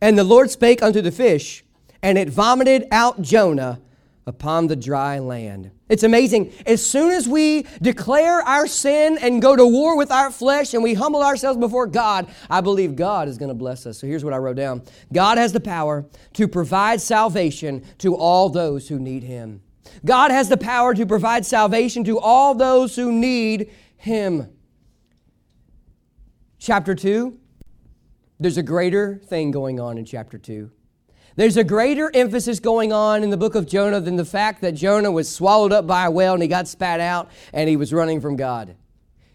and 0.00 0.18
the 0.18 0.24
Lord 0.24 0.50
spake 0.50 0.82
unto 0.82 1.00
the 1.00 1.10
fish, 1.10 1.64
and 2.02 2.16
it 2.16 2.28
vomited 2.28 2.86
out 2.90 3.22
Jonah 3.22 3.80
upon 4.26 4.68
the 4.68 4.76
dry 4.76 5.18
land. 5.18 5.72
It's 5.88 6.04
amazing. 6.04 6.52
As 6.64 6.84
soon 6.84 7.10
as 7.10 7.28
we 7.28 7.66
declare 7.80 8.40
our 8.40 8.66
sin 8.66 9.18
and 9.20 9.42
go 9.42 9.56
to 9.56 9.66
war 9.66 9.96
with 9.96 10.12
our 10.12 10.30
flesh 10.30 10.74
and 10.74 10.82
we 10.82 10.94
humble 10.94 11.22
ourselves 11.22 11.58
before 11.58 11.86
God, 11.86 12.28
I 12.48 12.60
believe 12.60 12.94
God 12.94 13.28
is 13.28 13.36
going 13.36 13.48
to 13.48 13.54
bless 13.54 13.84
us. 13.84 13.98
So 13.98 14.06
here's 14.06 14.24
what 14.24 14.32
I 14.32 14.38
wrote 14.38 14.56
down 14.56 14.82
God 15.12 15.38
has 15.38 15.52
the 15.52 15.60
power 15.60 16.06
to 16.34 16.46
provide 16.46 17.00
salvation 17.00 17.84
to 17.98 18.16
all 18.16 18.48
those 18.48 18.88
who 18.88 18.98
need 18.98 19.24
Him. 19.24 19.60
God 20.04 20.30
has 20.30 20.48
the 20.48 20.56
power 20.56 20.94
to 20.94 21.04
provide 21.04 21.44
salvation 21.44 22.04
to 22.04 22.18
all 22.18 22.54
those 22.54 22.94
who 22.96 23.12
need 23.12 23.70
Him. 23.96 24.48
Chapter 26.64 26.94
2, 26.94 27.36
there's 28.38 28.56
a 28.56 28.62
greater 28.62 29.16
thing 29.16 29.50
going 29.50 29.80
on 29.80 29.98
in 29.98 30.04
chapter 30.04 30.38
2. 30.38 30.70
There's 31.34 31.56
a 31.56 31.64
greater 31.64 32.08
emphasis 32.14 32.60
going 32.60 32.92
on 32.92 33.24
in 33.24 33.30
the 33.30 33.36
book 33.36 33.56
of 33.56 33.66
Jonah 33.66 33.98
than 33.98 34.14
the 34.14 34.24
fact 34.24 34.60
that 34.60 34.76
Jonah 34.76 35.10
was 35.10 35.28
swallowed 35.28 35.72
up 35.72 35.88
by 35.88 36.04
a 36.04 36.10
whale 36.12 36.34
and 36.34 36.42
he 36.42 36.48
got 36.48 36.68
spat 36.68 37.00
out 37.00 37.32
and 37.52 37.68
he 37.68 37.76
was 37.76 37.92
running 37.92 38.20
from 38.20 38.36
God. 38.36 38.76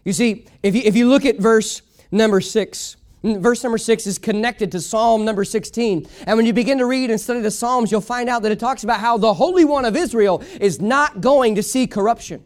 You 0.06 0.14
see, 0.14 0.46
if 0.62 0.74
you, 0.74 0.80
if 0.82 0.96
you 0.96 1.06
look 1.06 1.26
at 1.26 1.36
verse 1.36 1.82
number 2.10 2.40
six, 2.40 2.96
verse 3.22 3.62
number 3.62 3.76
six 3.76 4.06
is 4.06 4.16
connected 4.16 4.72
to 4.72 4.80
Psalm 4.80 5.26
number 5.26 5.44
16. 5.44 6.08
And 6.26 6.34
when 6.38 6.46
you 6.46 6.54
begin 6.54 6.78
to 6.78 6.86
read 6.86 7.10
and 7.10 7.20
study 7.20 7.40
the 7.40 7.50
Psalms, 7.50 7.92
you'll 7.92 8.00
find 8.00 8.30
out 8.30 8.42
that 8.44 8.52
it 8.52 8.58
talks 8.58 8.84
about 8.84 9.00
how 9.00 9.18
the 9.18 9.34
Holy 9.34 9.66
One 9.66 9.84
of 9.84 9.96
Israel 9.96 10.42
is 10.62 10.80
not 10.80 11.20
going 11.20 11.56
to 11.56 11.62
see 11.62 11.86
corruption. 11.86 12.42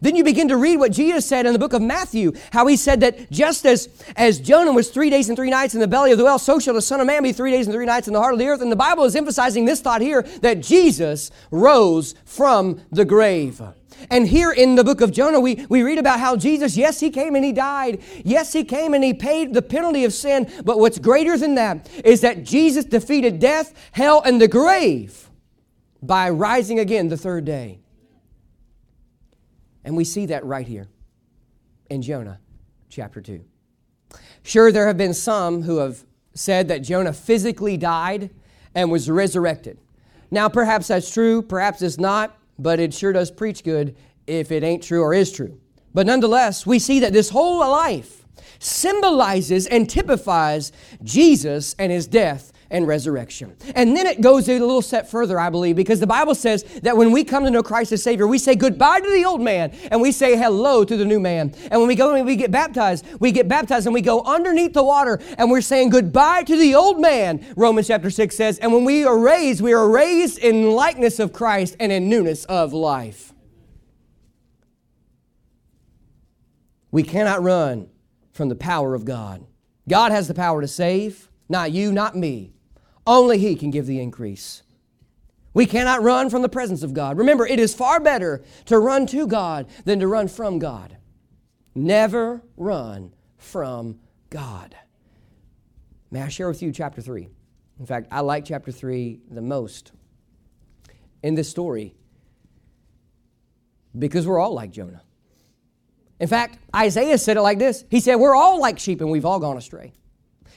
Then 0.00 0.16
you 0.16 0.24
begin 0.24 0.48
to 0.48 0.56
read 0.56 0.78
what 0.78 0.92
Jesus 0.92 1.26
said 1.26 1.46
in 1.46 1.52
the 1.52 1.58
book 1.58 1.72
of 1.72 1.82
Matthew, 1.82 2.32
how 2.52 2.66
he 2.66 2.76
said 2.76 3.00
that 3.00 3.30
just 3.30 3.66
as, 3.66 3.88
as 4.16 4.40
Jonah 4.40 4.72
was 4.72 4.90
three 4.90 5.10
days 5.10 5.28
and 5.28 5.36
three 5.36 5.50
nights 5.50 5.74
in 5.74 5.80
the 5.80 5.88
belly 5.88 6.12
of 6.12 6.18
the 6.18 6.24
whale, 6.24 6.38
so 6.38 6.58
shall 6.58 6.74
the 6.74 6.82
Son 6.82 7.00
of 7.00 7.06
Man 7.06 7.22
be 7.22 7.32
three 7.32 7.50
days 7.50 7.66
and 7.66 7.74
three 7.74 7.86
nights 7.86 8.06
in 8.06 8.14
the 8.14 8.20
heart 8.20 8.32
of 8.32 8.38
the 8.38 8.46
earth. 8.46 8.60
And 8.60 8.70
the 8.70 8.76
Bible 8.76 9.04
is 9.04 9.16
emphasizing 9.16 9.64
this 9.64 9.80
thought 9.80 10.00
here 10.00 10.22
that 10.40 10.60
Jesus 10.60 11.30
rose 11.50 12.14
from 12.24 12.80
the 12.90 13.04
grave. 13.04 13.62
And 14.10 14.28
here 14.28 14.52
in 14.52 14.74
the 14.74 14.84
book 14.84 15.00
of 15.00 15.12
Jonah, 15.12 15.40
we, 15.40 15.66
we 15.68 15.82
read 15.82 15.98
about 15.98 16.20
how 16.20 16.36
Jesus, 16.36 16.76
yes, 16.76 17.00
he 17.00 17.10
came 17.10 17.34
and 17.34 17.44
he 17.44 17.52
died. 17.52 18.02
Yes, 18.24 18.52
he 18.52 18.64
came 18.64 18.94
and 18.94 19.02
he 19.02 19.14
paid 19.14 19.54
the 19.54 19.62
penalty 19.62 20.04
of 20.04 20.12
sin. 20.12 20.50
But 20.64 20.78
what's 20.78 20.98
greater 20.98 21.36
than 21.36 21.54
that 21.54 21.88
is 22.04 22.20
that 22.20 22.44
Jesus 22.44 22.84
defeated 22.84 23.38
death, 23.38 23.72
hell, 23.92 24.22
and 24.24 24.40
the 24.40 24.48
grave 24.48 25.30
by 26.02 26.28
rising 26.30 26.78
again 26.78 27.08
the 27.08 27.16
third 27.16 27.44
day. 27.44 27.80
And 29.86 29.96
we 29.96 30.04
see 30.04 30.26
that 30.26 30.44
right 30.44 30.66
here 30.66 30.88
in 31.88 32.02
Jonah 32.02 32.40
chapter 32.90 33.20
2. 33.20 33.42
Sure, 34.42 34.72
there 34.72 34.88
have 34.88 34.98
been 34.98 35.14
some 35.14 35.62
who 35.62 35.78
have 35.78 36.04
said 36.34 36.68
that 36.68 36.82
Jonah 36.82 37.12
physically 37.12 37.76
died 37.76 38.30
and 38.74 38.90
was 38.90 39.08
resurrected. 39.08 39.78
Now, 40.30 40.48
perhaps 40.48 40.88
that's 40.88 41.10
true, 41.10 41.40
perhaps 41.40 41.82
it's 41.82 41.98
not, 41.98 42.36
but 42.58 42.80
it 42.80 42.92
sure 42.92 43.12
does 43.12 43.30
preach 43.30 43.62
good 43.62 43.96
if 44.26 44.50
it 44.50 44.64
ain't 44.64 44.82
true 44.82 45.02
or 45.02 45.14
is 45.14 45.30
true. 45.30 45.60
But 45.94 46.06
nonetheless, 46.06 46.66
we 46.66 46.80
see 46.80 46.98
that 47.00 47.12
this 47.12 47.30
whole 47.30 47.60
life 47.60 48.24
symbolizes 48.58 49.68
and 49.68 49.88
typifies 49.88 50.72
Jesus 51.04 51.76
and 51.78 51.92
his 51.92 52.08
death 52.08 52.52
and 52.70 52.86
resurrection. 52.86 53.56
And 53.74 53.96
then 53.96 54.06
it 54.06 54.20
goes 54.20 54.48
a 54.48 54.58
little 54.58 54.82
step 54.82 55.08
further, 55.08 55.38
I 55.38 55.50
believe, 55.50 55.76
because 55.76 56.00
the 56.00 56.06
Bible 56.06 56.34
says 56.34 56.62
that 56.82 56.96
when 56.96 57.12
we 57.12 57.24
come 57.24 57.44
to 57.44 57.50
know 57.50 57.62
Christ 57.62 57.92
as 57.92 58.02
Savior, 58.02 58.26
we 58.26 58.38
say 58.38 58.54
goodbye 58.54 59.00
to 59.00 59.10
the 59.10 59.24
old 59.24 59.40
man 59.40 59.70
and 59.90 60.00
we 60.00 60.12
say 60.12 60.36
hello 60.36 60.84
to 60.84 60.96
the 60.96 61.04
new 61.04 61.20
man. 61.20 61.54
And 61.70 61.80
when 61.80 61.88
we 61.88 61.94
go 61.94 62.14
and 62.14 62.26
we 62.26 62.36
get 62.36 62.50
baptized, 62.50 63.04
we 63.20 63.32
get 63.32 63.48
baptized 63.48 63.86
and 63.86 63.94
we 63.94 64.02
go 64.02 64.22
underneath 64.22 64.72
the 64.72 64.84
water 64.84 65.20
and 65.38 65.50
we're 65.50 65.60
saying 65.60 65.90
goodbye 65.90 66.42
to 66.44 66.56
the 66.56 66.74
old 66.74 67.00
man, 67.00 67.44
Romans 67.56 67.86
chapter 67.86 68.10
6 68.10 68.36
says. 68.36 68.58
And 68.58 68.72
when 68.72 68.84
we 68.84 69.04
are 69.04 69.18
raised, 69.18 69.60
we 69.60 69.72
are 69.72 69.88
raised 69.88 70.38
in 70.38 70.70
likeness 70.72 71.18
of 71.18 71.32
Christ 71.32 71.76
and 71.78 71.92
in 71.92 72.08
newness 72.08 72.44
of 72.46 72.72
life. 72.72 73.32
We 76.90 77.02
cannot 77.02 77.42
run 77.42 77.88
from 78.32 78.48
the 78.48 78.54
power 78.54 78.94
of 78.94 79.04
God. 79.04 79.44
God 79.88 80.12
has 80.12 80.28
the 80.28 80.34
power 80.34 80.60
to 80.60 80.68
save, 80.68 81.30
not 81.48 81.72
you, 81.72 81.92
not 81.92 82.16
me. 82.16 82.55
Only 83.06 83.38
He 83.38 83.56
can 83.56 83.70
give 83.70 83.86
the 83.86 84.00
increase. 84.00 84.62
We 85.54 85.64
cannot 85.64 86.02
run 86.02 86.28
from 86.28 86.42
the 86.42 86.48
presence 86.48 86.82
of 86.82 86.92
God. 86.92 87.16
Remember, 87.16 87.46
it 87.46 87.58
is 87.58 87.74
far 87.74 87.98
better 87.98 88.44
to 88.66 88.78
run 88.78 89.06
to 89.06 89.26
God 89.26 89.66
than 89.84 90.00
to 90.00 90.06
run 90.06 90.28
from 90.28 90.58
God. 90.58 90.98
Never 91.74 92.42
run 92.56 93.14
from 93.38 94.00
God. 94.28 94.76
May 96.10 96.22
I 96.22 96.28
share 96.28 96.48
with 96.48 96.62
you 96.62 96.72
chapter 96.72 97.00
3? 97.00 97.28
In 97.78 97.86
fact, 97.86 98.08
I 98.10 98.20
like 98.20 98.44
chapter 98.44 98.72
3 98.72 99.20
the 99.30 99.42
most 99.42 99.92
in 101.22 101.34
this 101.34 101.48
story 101.48 101.94
because 103.98 104.26
we're 104.26 104.38
all 104.38 104.54
like 104.54 104.70
Jonah. 104.70 105.02
In 106.18 106.28
fact, 106.28 106.58
Isaiah 106.74 107.18
said 107.18 107.36
it 107.36 107.42
like 107.42 107.58
this 107.58 107.84
He 107.90 108.00
said, 108.00 108.16
We're 108.16 108.34
all 108.34 108.60
like 108.60 108.78
sheep 108.78 109.00
and 109.00 109.10
we've 109.10 109.24
all 109.24 109.40
gone 109.40 109.56
astray. 109.56 109.92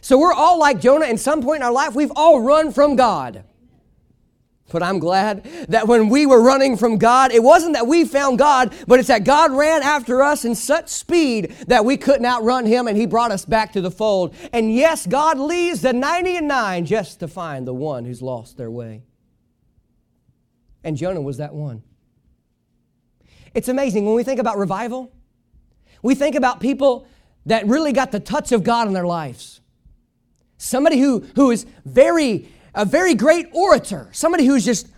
So 0.01 0.17
we're 0.17 0.33
all 0.33 0.59
like 0.59 0.79
Jonah. 0.79 1.05
In 1.05 1.17
some 1.17 1.41
point 1.41 1.57
in 1.57 1.63
our 1.63 1.71
life, 1.71 1.95
we've 1.95 2.11
all 2.15 2.41
run 2.41 2.71
from 2.71 2.95
God. 2.95 3.43
But 4.71 4.83
I'm 4.83 4.99
glad 4.99 5.43
that 5.69 5.87
when 5.87 6.09
we 6.09 6.25
were 6.25 6.41
running 6.41 6.77
from 6.77 6.97
God, 6.97 7.31
it 7.31 7.41
wasn't 7.41 7.73
that 7.73 7.87
we 7.87 8.05
found 8.05 8.37
God, 8.37 8.73
but 8.87 8.99
it's 8.99 9.07
that 9.07 9.23
God 9.23 9.51
ran 9.51 9.81
after 9.81 10.21
us 10.21 10.45
in 10.45 10.53
such 10.55 10.89
speed 10.89 11.51
that 11.67 11.85
we 11.85 11.97
couldn't 11.97 12.25
outrun 12.25 12.65
Him 12.65 12.87
and 12.87 12.95
He 12.95 13.05
brought 13.05 13.31
us 13.31 13.45
back 13.45 13.73
to 13.73 13.81
the 13.81 13.91
fold. 13.91 14.35
And 14.53 14.73
yes, 14.73 15.07
God 15.07 15.39
leaves 15.39 15.81
the 15.81 15.93
90 15.93 16.37
and 16.37 16.47
9 16.47 16.85
just 16.85 17.19
to 17.21 17.27
find 17.27 17.67
the 17.67 17.73
one 17.73 18.05
who's 18.05 18.21
lost 18.21 18.57
their 18.57 18.71
way. 18.71 19.03
And 20.83 20.95
Jonah 20.95 21.21
was 21.21 21.37
that 21.37 21.53
one. 21.53 21.83
It's 23.53 23.67
amazing 23.67 24.05
when 24.05 24.15
we 24.15 24.23
think 24.23 24.39
about 24.39 24.57
revival, 24.57 25.11
we 26.01 26.15
think 26.15 26.35
about 26.35 26.59
people 26.59 27.07
that 27.45 27.65
really 27.67 27.91
got 27.91 28.11
the 28.11 28.19
touch 28.19 28.51
of 28.51 28.63
God 28.63 28.87
in 28.87 28.93
their 28.93 29.07
lives. 29.07 29.58
Somebody 30.59 30.99
who, 30.99 31.21
who 31.35 31.51
is 31.51 31.65
very, 31.85 32.49
a 32.75 32.83
very 32.83 33.15
great 33.15 33.47
orator. 33.53 34.09
Somebody 34.11 34.45
who's 34.45 34.65
just 34.65 34.89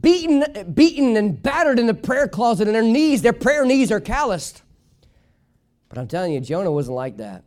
beaten, 0.00 0.72
beaten 0.72 1.16
and 1.16 1.42
battered 1.42 1.80
in 1.80 1.86
the 1.86 1.94
prayer 1.94 2.28
closet 2.28 2.68
and 2.68 2.74
their 2.74 2.82
knees, 2.82 3.20
their 3.20 3.32
prayer 3.32 3.64
knees 3.64 3.90
are 3.90 3.98
calloused. 3.98 4.62
But 5.88 5.98
I'm 5.98 6.06
telling 6.06 6.32
you, 6.32 6.38
Jonah 6.40 6.70
wasn't 6.70 6.94
like 6.94 7.16
that. 7.16 7.42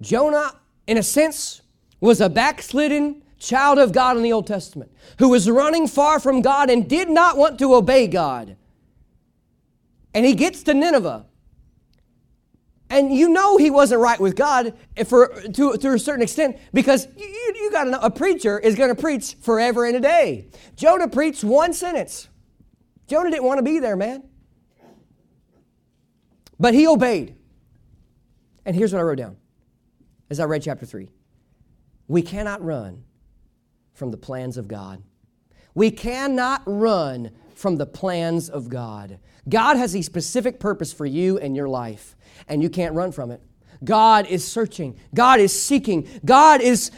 Jonah, 0.00 0.54
in 0.86 0.96
a 0.96 1.02
sense, 1.02 1.60
was 2.00 2.22
a 2.22 2.30
backslidden 2.30 3.22
child 3.38 3.78
of 3.78 3.92
God 3.92 4.16
in 4.16 4.22
the 4.22 4.32
Old 4.32 4.46
Testament 4.46 4.90
who 5.18 5.28
was 5.28 5.48
running 5.48 5.86
far 5.86 6.18
from 6.18 6.40
God 6.40 6.70
and 6.70 6.88
did 6.88 7.10
not 7.10 7.36
want 7.36 7.58
to 7.58 7.74
obey 7.74 8.06
God. 8.06 8.56
And 10.14 10.24
he 10.24 10.34
gets 10.34 10.62
to 10.62 10.72
Nineveh. 10.72 11.26
And 13.00 13.14
you 13.14 13.30
know 13.30 13.56
he 13.56 13.70
wasn't 13.70 14.02
right 14.02 14.20
with 14.20 14.36
God 14.36 14.74
for, 15.06 15.28
to, 15.54 15.78
to 15.78 15.92
a 15.94 15.98
certain 15.98 16.20
extent 16.20 16.58
because 16.74 17.08
you, 17.16 17.26
you, 17.26 17.70
got 17.72 17.84
to 17.84 17.90
know 17.92 18.00
a 18.02 18.10
preacher 18.10 18.58
is 18.58 18.74
going 18.74 18.94
to 18.94 19.00
preach 19.00 19.36
forever 19.40 19.86
and 19.86 19.96
a 19.96 20.00
day. 20.00 20.48
Jonah 20.76 21.08
preached 21.08 21.42
one 21.42 21.72
sentence. 21.72 22.28
Jonah 23.06 23.30
didn't 23.30 23.44
want 23.44 23.56
to 23.56 23.62
be 23.62 23.78
there, 23.78 23.96
man. 23.96 24.22
But 26.58 26.74
he 26.74 26.86
obeyed. 26.86 27.36
And 28.66 28.76
here's 28.76 28.92
what 28.92 28.98
I 28.98 29.02
wrote 29.02 29.16
down 29.16 29.38
as 30.28 30.38
I 30.38 30.44
read 30.44 30.62
chapter 30.62 30.84
3 30.84 31.08
We 32.06 32.20
cannot 32.20 32.62
run 32.62 33.04
from 33.94 34.10
the 34.10 34.18
plans 34.18 34.58
of 34.58 34.68
God. 34.68 35.02
We 35.74 35.90
cannot 35.90 36.62
run 36.66 37.30
from 37.54 37.76
the 37.76 37.86
plans 37.86 38.50
of 38.50 38.68
God. 38.68 39.20
God 39.50 39.76
has 39.76 39.94
a 39.94 40.02
specific 40.02 40.58
purpose 40.60 40.92
for 40.92 41.04
you 41.04 41.38
and 41.38 41.54
your 41.54 41.68
life 41.68 42.16
and 42.48 42.62
you 42.62 42.70
can't 42.70 42.94
run 42.94 43.12
from 43.12 43.30
it. 43.30 43.42
God 43.82 44.26
is 44.26 44.46
searching, 44.46 44.98
God 45.14 45.40
is 45.40 45.58
seeking, 45.58 46.08
God 46.24 46.60
is 46.60 46.90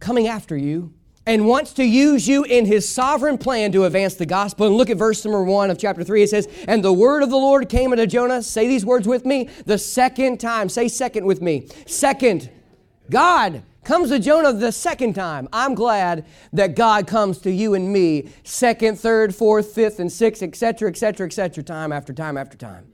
coming 0.00 0.28
after 0.28 0.56
you 0.56 0.92
and 1.26 1.46
wants 1.46 1.72
to 1.74 1.84
use 1.84 2.28
you 2.28 2.44
in 2.44 2.66
his 2.66 2.88
sovereign 2.88 3.38
plan 3.38 3.72
to 3.72 3.84
advance 3.84 4.14
the 4.14 4.26
gospel. 4.26 4.66
And 4.66 4.76
look 4.76 4.90
at 4.90 4.96
verse 4.96 5.24
number 5.24 5.42
one 5.42 5.70
of 5.70 5.78
chapter 5.78 6.04
three. 6.04 6.22
It 6.22 6.30
says, 6.30 6.48
And 6.68 6.84
the 6.84 6.92
word 6.92 7.22
of 7.22 7.30
the 7.30 7.36
Lord 7.36 7.68
came 7.68 7.92
unto 7.92 8.06
Jonah. 8.06 8.42
Say 8.42 8.66
these 8.68 8.84
words 8.84 9.08
with 9.08 9.24
me 9.24 9.48
the 9.64 9.78
second 9.78 10.38
time. 10.38 10.68
Say 10.68 10.88
second 10.88 11.24
with 11.24 11.40
me. 11.40 11.68
Second. 11.86 12.50
God 13.10 13.62
comes 13.84 14.10
to 14.10 14.18
Jonah 14.18 14.52
the 14.52 14.72
second 14.72 15.14
time. 15.14 15.48
I'm 15.52 15.74
glad 15.74 16.26
that 16.52 16.76
God 16.76 17.06
comes 17.06 17.38
to 17.38 17.50
you 17.50 17.74
and 17.74 17.92
me 17.92 18.30
second, 18.42 18.98
third, 18.98 19.34
fourth, 19.34 19.72
fifth, 19.72 20.00
and 20.00 20.10
sixth, 20.10 20.42
etc., 20.42 20.88
etc., 20.88 21.26
etc., 21.26 21.62
time 21.64 21.92
after 21.92 22.12
time 22.12 22.36
after 22.36 22.56
time. 22.56 22.86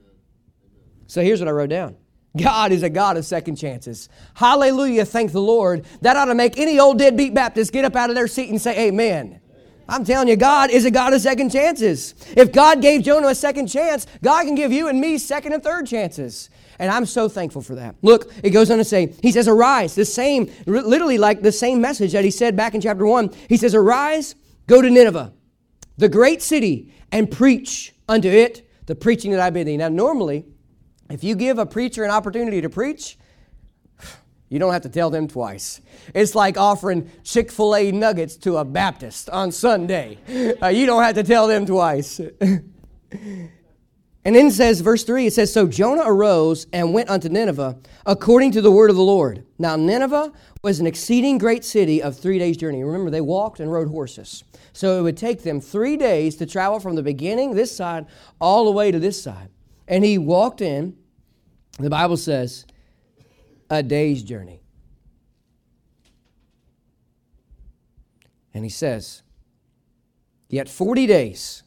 So 1.07 1.21
here's 1.21 1.39
what 1.39 1.47
I 1.47 1.51
wrote 1.51 1.69
down. 1.69 1.97
God 2.37 2.71
is 2.71 2.83
a 2.83 2.89
God 2.89 3.17
of 3.17 3.25
second 3.25 3.57
chances. 3.57 4.07
Hallelujah. 4.35 5.03
Thank 5.03 5.33
the 5.33 5.41
Lord. 5.41 5.85
That 6.01 6.15
ought 6.15 6.25
to 6.25 6.35
make 6.35 6.57
any 6.57 6.79
old 6.79 6.97
deadbeat 6.97 7.33
Baptist 7.33 7.73
get 7.73 7.83
up 7.83 7.95
out 7.95 8.09
of 8.09 8.15
their 8.15 8.27
seat 8.27 8.49
and 8.49 8.61
say, 8.61 8.87
Amen. 8.87 9.41
I'm 9.87 10.05
telling 10.05 10.27
you, 10.27 10.35
God 10.35 10.69
is 10.69 10.85
a 10.85 10.91
God 10.91 11.13
of 11.13 11.21
second 11.21 11.51
chances. 11.51 12.15
If 12.37 12.51
God 12.51 12.81
gave 12.81 13.03
Jonah 13.03 13.27
a 13.27 13.35
second 13.35 13.67
chance, 13.67 14.07
God 14.21 14.45
can 14.45 14.55
give 14.55 14.71
you 14.71 14.87
and 14.87 14.99
me 14.99 15.17
second 15.17 15.53
and 15.53 15.63
third 15.63 15.87
chances. 15.87 16.49
And 16.79 16.89
I'm 16.89 17.05
so 17.05 17.29
thankful 17.29 17.61
for 17.61 17.75
that. 17.75 17.95
Look, 18.01 18.31
it 18.43 18.51
goes 18.51 18.71
on 18.71 18.77
to 18.77 18.83
say, 18.83 19.13
He 19.21 19.31
says, 19.31 19.47
Arise. 19.47 19.93
The 19.95 20.05
same, 20.05 20.51
literally 20.65 21.17
like 21.17 21.41
the 21.41 21.51
same 21.51 21.81
message 21.81 22.13
that 22.13 22.23
He 22.23 22.31
said 22.31 22.55
back 22.55 22.73
in 22.73 22.81
chapter 22.81 23.05
1. 23.05 23.31
He 23.49 23.57
says, 23.57 23.75
Arise, 23.75 24.35
go 24.67 24.81
to 24.81 24.89
Nineveh, 24.89 25.33
the 25.97 26.09
great 26.09 26.41
city, 26.41 26.93
and 27.11 27.29
preach 27.29 27.93
unto 28.07 28.29
it 28.29 28.67
the 28.87 28.95
preaching 28.95 29.31
that 29.31 29.39
I 29.39 29.49
bid 29.49 29.67
thee. 29.67 29.77
Now, 29.77 29.89
normally, 29.89 30.45
if 31.09 31.23
you 31.23 31.35
give 31.35 31.59
a 31.59 31.65
preacher 31.65 32.03
an 32.03 32.11
opportunity 32.11 32.61
to 32.61 32.69
preach, 32.69 33.17
you 34.51 34.59
don't 34.59 34.73
have 34.73 34.81
to 34.81 34.89
tell 34.89 35.09
them 35.09 35.29
twice. 35.29 35.79
It's 36.13 36.35
like 36.35 36.57
offering 36.57 37.09
Chick 37.23 37.49
fil 37.49 37.73
A 37.73 37.89
nuggets 37.93 38.35
to 38.37 38.57
a 38.57 38.65
Baptist 38.65 39.29
on 39.29 39.53
Sunday. 39.53 40.17
Uh, 40.61 40.67
you 40.67 40.85
don't 40.85 41.01
have 41.01 41.15
to 41.15 41.23
tell 41.23 41.47
them 41.47 41.65
twice. 41.65 42.19
and 42.41 43.49
then 44.25 44.51
says, 44.51 44.81
verse 44.81 45.05
3, 45.05 45.27
it 45.27 45.33
says, 45.33 45.53
So 45.53 45.67
Jonah 45.67 46.03
arose 46.05 46.67
and 46.73 46.93
went 46.93 47.09
unto 47.09 47.29
Nineveh 47.29 47.77
according 48.05 48.51
to 48.51 48.61
the 48.61 48.71
word 48.71 48.89
of 48.89 48.97
the 48.97 49.01
Lord. 49.01 49.45
Now, 49.57 49.77
Nineveh 49.77 50.33
was 50.61 50.81
an 50.81 50.85
exceeding 50.85 51.37
great 51.37 51.63
city 51.63 52.03
of 52.03 52.19
three 52.19 52.37
days' 52.37 52.57
journey. 52.57 52.83
Remember, 52.83 53.09
they 53.09 53.21
walked 53.21 53.61
and 53.61 53.71
rode 53.71 53.87
horses. 53.87 54.43
So 54.73 54.99
it 54.99 55.01
would 55.03 55.15
take 55.15 55.43
them 55.43 55.61
three 55.61 55.95
days 55.95 56.35
to 56.35 56.45
travel 56.45 56.81
from 56.81 56.95
the 56.95 57.03
beginning, 57.03 57.55
this 57.55 57.73
side, 57.73 58.05
all 58.41 58.65
the 58.65 58.71
way 58.71 58.91
to 58.91 58.99
this 58.99 59.23
side. 59.23 59.47
And 59.87 60.03
he 60.03 60.17
walked 60.17 60.59
in 60.59 60.97
the 61.79 61.89
Bible 61.89 62.17
says, 62.17 62.65
a 63.71 63.81
day's 63.81 64.21
journey. 64.21 64.61
And 68.53 68.65
he 68.65 68.69
says, 68.69 69.23
Yet 70.49 70.67
40 70.67 71.07
days, 71.07 71.63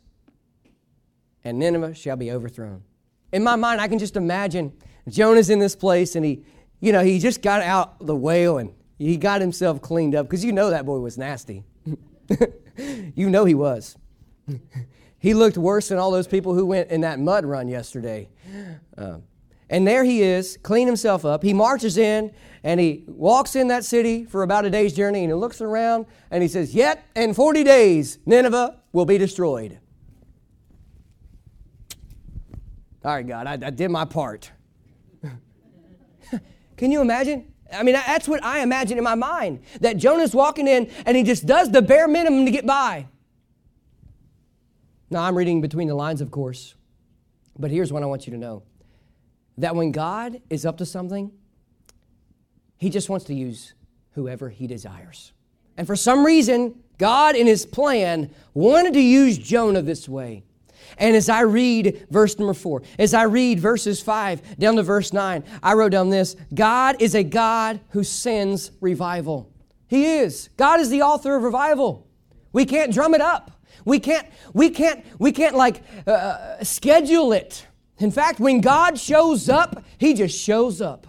and 1.42 1.58
Nineveh 1.58 1.94
shall 1.94 2.16
be 2.16 2.30
overthrown. 2.30 2.82
In 3.32 3.42
my 3.42 3.56
mind, 3.56 3.80
I 3.80 3.88
can 3.88 3.98
just 3.98 4.16
imagine 4.16 4.74
Jonah's 5.08 5.48
in 5.48 5.58
this 5.58 5.74
place 5.74 6.14
and 6.14 6.24
he, 6.24 6.44
you 6.80 6.92
know, 6.92 7.02
he 7.02 7.18
just 7.18 7.40
got 7.40 7.62
out 7.62 7.98
the 8.06 8.14
whale 8.14 8.58
and 8.58 8.74
he 8.98 9.16
got 9.16 9.40
himself 9.40 9.80
cleaned 9.80 10.14
up 10.14 10.26
because 10.26 10.44
you 10.44 10.52
know 10.52 10.68
that 10.70 10.84
boy 10.84 10.98
was 10.98 11.16
nasty. 11.16 11.64
you 13.14 13.30
know 13.30 13.46
he 13.46 13.54
was. 13.54 13.96
he 15.18 15.32
looked 15.32 15.56
worse 15.56 15.88
than 15.88 15.98
all 15.98 16.10
those 16.10 16.26
people 16.26 16.54
who 16.54 16.66
went 16.66 16.90
in 16.90 17.00
that 17.00 17.18
mud 17.18 17.46
run 17.46 17.66
yesterday. 17.66 18.28
Uh, 18.96 19.16
and 19.70 19.86
there 19.86 20.04
he 20.04 20.22
is, 20.22 20.58
clean 20.62 20.86
himself 20.86 21.24
up. 21.24 21.42
He 21.42 21.54
marches 21.54 21.96
in 21.96 22.32
and 22.62 22.78
he 22.78 23.04
walks 23.06 23.56
in 23.56 23.68
that 23.68 23.84
city 23.84 24.24
for 24.24 24.42
about 24.42 24.64
a 24.64 24.70
day's 24.70 24.94
journey 24.94 25.20
and 25.20 25.30
he 25.30 25.34
looks 25.34 25.60
around 25.60 26.06
and 26.30 26.42
he 26.42 26.48
says, 26.48 26.74
Yet 26.74 27.04
in 27.16 27.34
40 27.34 27.64
days, 27.64 28.18
Nineveh 28.26 28.80
will 28.92 29.06
be 29.06 29.18
destroyed. 29.18 29.78
All 33.04 33.14
right, 33.14 33.26
God, 33.26 33.46
I, 33.46 33.52
I 33.52 33.70
did 33.70 33.90
my 33.90 34.04
part. 34.04 34.50
Can 36.76 36.90
you 36.90 37.00
imagine? 37.00 37.52
I 37.72 37.82
mean, 37.82 37.94
that's 37.94 38.28
what 38.28 38.42
I 38.42 38.60
imagine 38.60 38.98
in 38.98 39.04
my 39.04 39.14
mind 39.14 39.60
that 39.80 39.96
Jonah's 39.96 40.34
walking 40.34 40.68
in 40.68 40.90
and 41.04 41.16
he 41.16 41.22
just 41.22 41.46
does 41.46 41.70
the 41.70 41.82
bare 41.82 42.08
minimum 42.08 42.44
to 42.44 42.50
get 42.50 42.66
by. 42.66 43.06
Now, 45.10 45.22
I'm 45.22 45.36
reading 45.36 45.60
between 45.60 45.88
the 45.88 45.94
lines, 45.94 46.20
of 46.20 46.30
course, 46.30 46.74
but 47.58 47.70
here's 47.70 47.92
what 47.92 48.02
I 48.02 48.06
want 48.06 48.26
you 48.26 48.32
to 48.32 48.38
know 48.38 48.62
that 49.58 49.76
when 49.76 49.92
God 49.92 50.40
is 50.50 50.66
up 50.66 50.78
to 50.78 50.86
something, 50.86 51.32
he 52.76 52.90
just 52.90 53.08
wants 53.08 53.26
to 53.26 53.34
use 53.34 53.74
whoever 54.12 54.48
he 54.48 54.66
desires. 54.66 55.32
And 55.76 55.86
for 55.86 55.96
some 55.96 56.24
reason, 56.24 56.74
God, 56.98 57.34
in 57.34 57.46
his 57.46 57.66
plan, 57.66 58.30
wanted 58.52 58.94
to 58.94 59.00
use 59.00 59.38
Jonah 59.38 59.82
this 59.82 60.08
way. 60.08 60.44
And 60.98 61.16
as 61.16 61.28
I 61.28 61.40
read 61.40 62.06
verse 62.10 62.38
number 62.38 62.54
four, 62.54 62.82
as 62.98 63.14
I 63.14 63.22
read 63.24 63.58
verses 63.58 64.00
five 64.00 64.58
down 64.58 64.76
to 64.76 64.82
verse 64.82 65.12
nine, 65.12 65.42
I 65.62 65.74
wrote 65.74 65.92
down 65.92 66.10
this 66.10 66.36
God 66.52 66.96
is 67.00 67.14
a 67.14 67.24
God 67.24 67.80
who 67.90 68.04
sends 68.04 68.70
revival. 68.80 69.50
He 69.88 70.18
is. 70.18 70.50
God 70.56 70.80
is 70.80 70.90
the 70.90 71.02
author 71.02 71.36
of 71.36 71.42
revival. 71.42 72.06
We 72.52 72.64
can't 72.64 72.92
drum 72.92 73.14
it 73.14 73.20
up. 73.20 73.50
We 73.84 73.98
can't, 73.98 74.26
we 74.52 74.70
can't, 74.70 75.04
we 75.18 75.32
can't 75.32 75.56
like 75.56 75.82
uh, 76.06 76.62
schedule 76.62 77.32
it. 77.32 77.66
In 77.98 78.10
fact, 78.10 78.40
when 78.40 78.60
God 78.60 78.98
shows 78.98 79.48
up, 79.48 79.84
He 79.98 80.14
just 80.14 80.38
shows 80.38 80.80
up. 80.80 81.06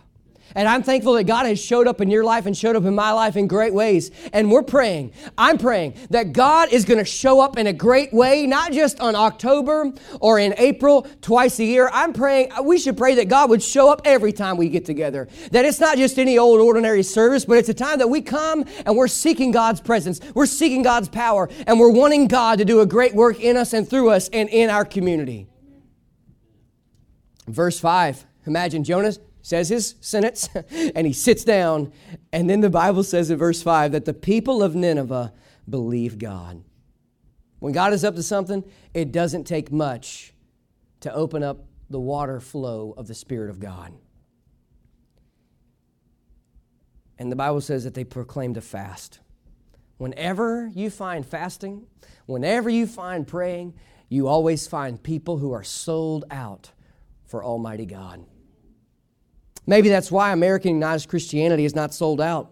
And 0.55 0.69
I'm 0.69 0.83
thankful 0.83 1.13
that 1.13 1.25
God 1.25 1.45
has 1.45 1.61
showed 1.61 1.85
up 1.85 1.99
in 1.99 2.09
your 2.09 2.23
life 2.23 2.45
and 2.45 2.55
showed 2.55 2.77
up 2.77 2.85
in 2.85 2.95
my 2.95 3.11
life 3.11 3.35
in 3.35 3.45
great 3.45 3.73
ways. 3.73 4.09
And 4.31 4.49
we're 4.49 4.63
praying, 4.63 5.11
I'm 5.37 5.57
praying 5.57 5.95
that 6.11 6.31
God 6.31 6.71
is 6.71 6.85
going 6.85 6.97
to 6.97 7.05
show 7.05 7.41
up 7.41 7.57
in 7.57 7.67
a 7.67 7.73
great 7.73 8.13
way, 8.13 8.47
not 8.47 8.71
just 8.71 9.01
on 9.01 9.15
October 9.15 9.91
or 10.21 10.39
in 10.39 10.53
April, 10.57 11.07
twice 11.21 11.59
a 11.59 11.65
year. 11.65 11.89
I'm 11.91 12.13
praying, 12.13 12.51
we 12.63 12.77
should 12.77 12.95
pray 12.95 13.15
that 13.15 13.27
God 13.27 13.49
would 13.49 13.61
show 13.61 13.91
up 13.91 14.01
every 14.05 14.31
time 14.31 14.55
we 14.55 14.69
get 14.69 14.85
together. 14.85 15.27
That 15.51 15.65
it's 15.65 15.81
not 15.81 15.97
just 15.97 16.17
any 16.17 16.37
old 16.37 16.61
ordinary 16.61 17.03
service, 17.03 17.43
but 17.43 17.57
it's 17.57 17.69
a 17.69 17.73
time 17.73 17.99
that 17.99 18.07
we 18.07 18.21
come 18.21 18.63
and 18.85 18.95
we're 18.95 19.09
seeking 19.09 19.51
God's 19.51 19.81
presence, 19.81 20.21
we're 20.33 20.45
seeking 20.45 20.83
God's 20.83 21.09
power, 21.09 21.49
and 21.67 21.79
we're 21.81 21.91
wanting 21.91 22.27
God 22.27 22.59
to 22.59 22.65
do 22.65 22.79
a 22.79 22.85
great 22.85 23.13
work 23.13 23.41
in 23.41 23.57
us 23.57 23.73
and 23.73 23.89
through 23.89 24.11
us 24.11 24.29
and 24.29 24.47
in 24.47 24.69
our 24.69 24.85
community. 24.85 25.49
Verse 27.47 27.79
5. 27.79 28.25
Imagine 28.47 28.83
Jonas 28.83 29.19
says 29.41 29.69
his 29.69 29.95
sentence, 30.01 30.49
and 30.95 31.05
he 31.05 31.13
sits 31.13 31.43
down. 31.43 31.91
And 32.33 32.49
then 32.49 32.61
the 32.61 32.69
Bible 32.69 33.03
says 33.03 33.29
in 33.29 33.37
verse 33.37 33.61
5 33.61 33.91
that 33.91 34.05
the 34.05 34.13
people 34.13 34.63
of 34.63 34.75
Nineveh 34.75 35.33
believe 35.69 36.17
God. 36.17 36.63
When 37.59 37.73
God 37.73 37.93
is 37.93 38.03
up 38.03 38.15
to 38.15 38.23
something, 38.23 38.63
it 38.93 39.11
doesn't 39.11 39.45
take 39.45 39.71
much 39.71 40.33
to 41.01 41.13
open 41.13 41.43
up 41.43 41.65
the 41.89 41.99
water 41.99 42.39
flow 42.39 42.93
of 42.97 43.07
the 43.07 43.13
Spirit 43.13 43.49
of 43.49 43.59
God. 43.59 43.93
And 47.17 47.31
the 47.31 47.35
Bible 47.35 47.61
says 47.61 47.83
that 47.83 47.93
they 47.93 48.03
proclaimed 48.03 48.57
a 48.57 48.61
fast. 48.61 49.19
Whenever 49.97 50.67
you 50.73 50.89
find 50.89 51.25
fasting, 51.25 51.85
whenever 52.25 52.69
you 52.69 52.85
find 52.85 53.25
praying, 53.25 53.73
you 54.09 54.27
always 54.27 54.67
find 54.67 55.01
people 55.01 55.37
who 55.37 55.53
are 55.53 55.63
sold 55.63 56.25
out 56.29 56.71
for 57.27 57.43
Almighty 57.43 57.85
God. 57.85 58.25
Maybe 59.67 59.89
that's 59.89 60.11
why 60.11 60.31
American 60.31 60.71
Americanized 60.71 61.09
Christianity 61.09 61.65
is 61.65 61.75
not 61.75 61.93
sold 61.93 62.21
out. 62.21 62.51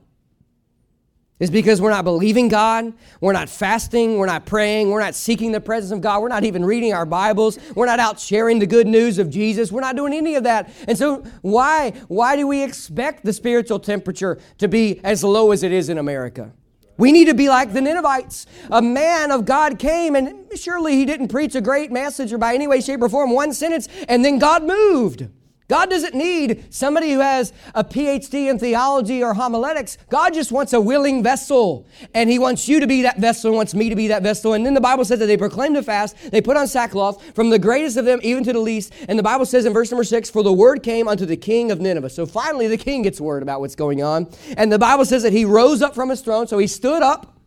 It's 1.40 1.52
because 1.52 1.82
we're 1.82 1.90
not 1.90 2.06
believing 2.06 2.48
God, 2.48 2.94
we're 3.20 3.34
not 3.34 3.50
fasting, 3.50 4.18
we're 4.18 4.28
not 4.28 4.46
praying, 4.46 4.92
we're 4.92 5.02
not 5.02 5.14
seeking 5.14 5.52
the 5.52 5.60
presence 5.60 5.92
of 5.92 6.00
God, 6.00 6.22
we're 6.22 6.30
not 6.30 6.44
even 6.46 6.64
reading 6.64 6.94
our 6.94 7.06
Bibles, 7.06 7.60
we're 7.76 7.88
not 7.88 8.00
out 8.00 8.20
sharing 8.20 8.60
the 8.60 8.68
good 8.68 8.88
news 8.88 9.20
of 9.20 9.30
Jesus, 9.30 9.72
we're 9.72 9.82
not 9.82 9.96
doing 9.96 10.14
any 10.14 10.36
of 10.36 10.44
that. 10.44 10.72
And 10.88 10.98
so 10.98 11.24
why 11.42 11.92
why 12.08 12.36
do 12.36 12.48
we 12.48 12.64
expect 12.64 13.26
the 13.26 13.34
spiritual 13.34 13.80
temperature 13.80 14.40
to 14.60 14.68
be 14.68 15.02
as 15.04 15.24
low 15.24 15.52
as 15.52 15.64
it 15.64 15.72
is 15.72 15.90
in 15.90 15.98
America? 15.98 16.54
We 16.98 17.12
need 17.12 17.26
to 17.26 17.34
be 17.34 17.50
like 17.50 17.74
the 17.74 17.82
Ninevites. 17.82 18.46
A 18.70 18.82
man 18.82 19.32
of 19.32 19.46
God 19.46 19.80
came, 19.80 20.16
and 20.16 20.48
surely 20.56 20.96
he 20.96 21.06
didn't 21.06 21.30
preach 21.30 21.56
a 21.56 21.62
great 21.62 21.92
message 21.92 22.32
or 22.32 22.38
by 22.38 22.54
any 22.54 22.68
way, 22.68 22.82
shape, 22.82 23.02
or 23.02 23.10
form, 23.10 23.32
one 23.32 23.54
sentence, 23.54 23.88
and 24.08 24.24
then 24.24 24.40
God 24.40 24.64
moved. 24.64 25.28
God 25.70 25.90
doesn't 25.90 26.14
need 26.14 26.74
somebody 26.74 27.14
who 27.14 27.20
has 27.20 27.54
a 27.74 27.84
PhD 27.84 28.50
in 28.50 28.60
theology 28.60 29.24
or 29.24 29.34
homiletics. 29.34 29.98
God 30.10 30.34
just 30.34 30.52
wants 30.52 30.74
a 30.74 30.82
willing 30.82 31.24
vessel. 31.24 31.88
And 32.14 32.30
He 32.30 32.38
wants 32.38 32.68
you 32.68 32.80
to 32.80 32.88
be 32.88 33.04
that 33.04 33.18
vessel 33.20 33.52
and 33.52 33.58
wants 33.58 33.74
me 33.74 33.90
to 33.90 33.96
be 33.96 34.10
that 34.10 34.24
vessel. 34.24 34.54
And 34.54 34.66
then 34.66 34.74
the 34.74 34.82
Bible 34.82 35.06
says 35.06 35.20
that 35.20 35.26
they 35.28 35.38
proclaimed 35.38 35.78
a 35.78 35.84
fast, 35.84 36.18
they 36.32 36.42
put 36.42 36.58
on 36.58 36.68
sackcloth 36.68 37.34
from 37.34 37.50
the 37.50 37.60
greatest 37.60 37.98
of 37.98 38.06
them 38.06 38.20
even 38.24 38.44
to 38.44 38.54
the 38.54 38.60
least. 38.60 38.94
And 39.08 39.18
the 39.18 39.24
Bible 39.24 39.46
says 39.46 39.66
in 39.66 39.74
verse 39.74 39.90
number 39.90 40.04
six, 40.04 40.30
For 40.30 40.44
the 40.44 40.54
word 40.54 40.84
came 40.84 41.08
unto 41.08 41.26
the 41.26 41.38
king 41.38 41.72
of 41.72 41.80
Nineveh. 41.80 42.10
So 42.10 42.26
finally 42.26 42.68
the 42.68 42.78
king 42.78 43.04
gets 43.04 43.22
word 43.22 43.42
about 43.42 43.62
what's 43.62 43.76
going 43.76 44.04
on. 44.04 44.30
And 44.58 44.72
the 44.72 44.80
Bible 44.80 45.06
says 45.06 45.24
that 45.24 45.34
he 45.34 45.46
rose 45.46 45.82
up 45.82 45.96
from 45.96 46.10
his 46.10 46.22
throne. 46.22 46.48
So 46.48 46.58
he 46.58 46.68
stood 46.68 47.02
up 47.02 47.38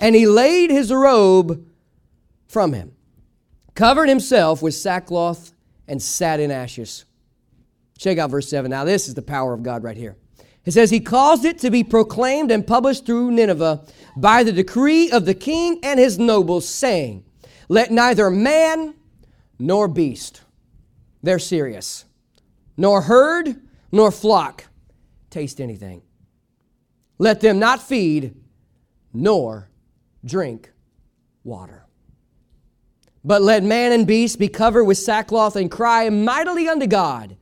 and 0.00 0.16
he 0.16 0.26
laid 0.26 0.70
his 0.70 0.90
robe 0.90 1.66
from 2.48 2.72
him, 2.72 2.92
covered 3.74 4.08
himself 4.08 4.62
with 4.62 4.74
sackcloth, 4.74 5.52
and 5.86 6.00
sat 6.00 6.40
in 6.40 6.50
ashes. 6.50 7.04
Check 8.00 8.16
out 8.16 8.30
verse 8.30 8.48
7. 8.48 8.70
Now, 8.70 8.84
this 8.84 9.08
is 9.08 9.14
the 9.14 9.20
power 9.20 9.52
of 9.52 9.62
God 9.62 9.84
right 9.84 9.96
here. 9.96 10.16
It 10.64 10.70
says, 10.70 10.88
He 10.88 11.00
caused 11.00 11.44
it 11.44 11.58
to 11.58 11.70
be 11.70 11.84
proclaimed 11.84 12.50
and 12.50 12.66
published 12.66 13.04
through 13.04 13.30
Nineveh 13.30 13.84
by 14.16 14.42
the 14.42 14.52
decree 14.52 15.10
of 15.10 15.26
the 15.26 15.34
king 15.34 15.78
and 15.82 16.00
his 16.00 16.18
nobles, 16.18 16.66
saying, 16.66 17.24
Let 17.68 17.90
neither 17.90 18.30
man 18.30 18.94
nor 19.58 19.86
beast, 19.86 20.40
they're 21.22 21.38
serious, 21.38 22.06
nor 22.74 23.02
herd 23.02 23.60
nor 23.92 24.10
flock 24.10 24.64
taste 25.28 25.60
anything. 25.60 26.00
Let 27.18 27.42
them 27.42 27.58
not 27.58 27.82
feed 27.82 28.34
nor 29.12 29.68
drink 30.24 30.72
water. 31.44 31.84
But 33.22 33.42
let 33.42 33.62
man 33.62 33.92
and 33.92 34.06
beast 34.06 34.38
be 34.38 34.48
covered 34.48 34.84
with 34.84 34.96
sackcloth 34.96 35.54
and 35.54 35.70
cry 35.70 36.08
mightily 36.08 36.66
unto 36.66 36.86
God 36.86 37.36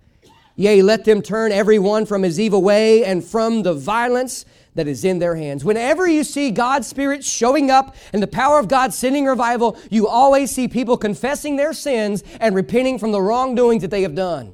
Yea, 0.58 0.82
let 0.82 1.04
them 1.04 1.22
turn 1.22 1.52
every 1.52 1.78
one 1.78 2.04
from 2.04 2.24
his 2.24 2.40
evil 2.40 2.60
way 2.60 3.04
and 3.04 3.24
from 3.24 3.62
the 3.62 3.72
violence 3.72 4.44
that 4.74 4.88
is 4.88 5.04
in 5.04 5.20
their 5.20 5.36
hands. 5.36 5.64
Whenever 5.64 6.08
you 6.08 6.24
see 6.24 6.50
God's 6.50 6.88
Spirit 6.88 7.22
showing 7.24 7.70
up 7.70 7.94
and 8.12 8.20
the 8.20 8.26
power 8.26 8.58
of 8.58 8.66
God 8.66 8.92
sending 8.92 9.24
revival, 9.24 9.78
you 9.88 10.08
always 10.08 10.50
see 10.50 10.66
people 10.66 10.96
confessing 10.96 11.54
their 11.54 11.72
sins 11.72 12.24
and 12.40 12.56
repenting 12.56 12.98
from 12.98 13.12
the 13.12 13.22
wrongdoings 13.22 13.82
that 13.82 13.92
they 13.92 14.02
have 14.02 14.16
done. 14.16 14.52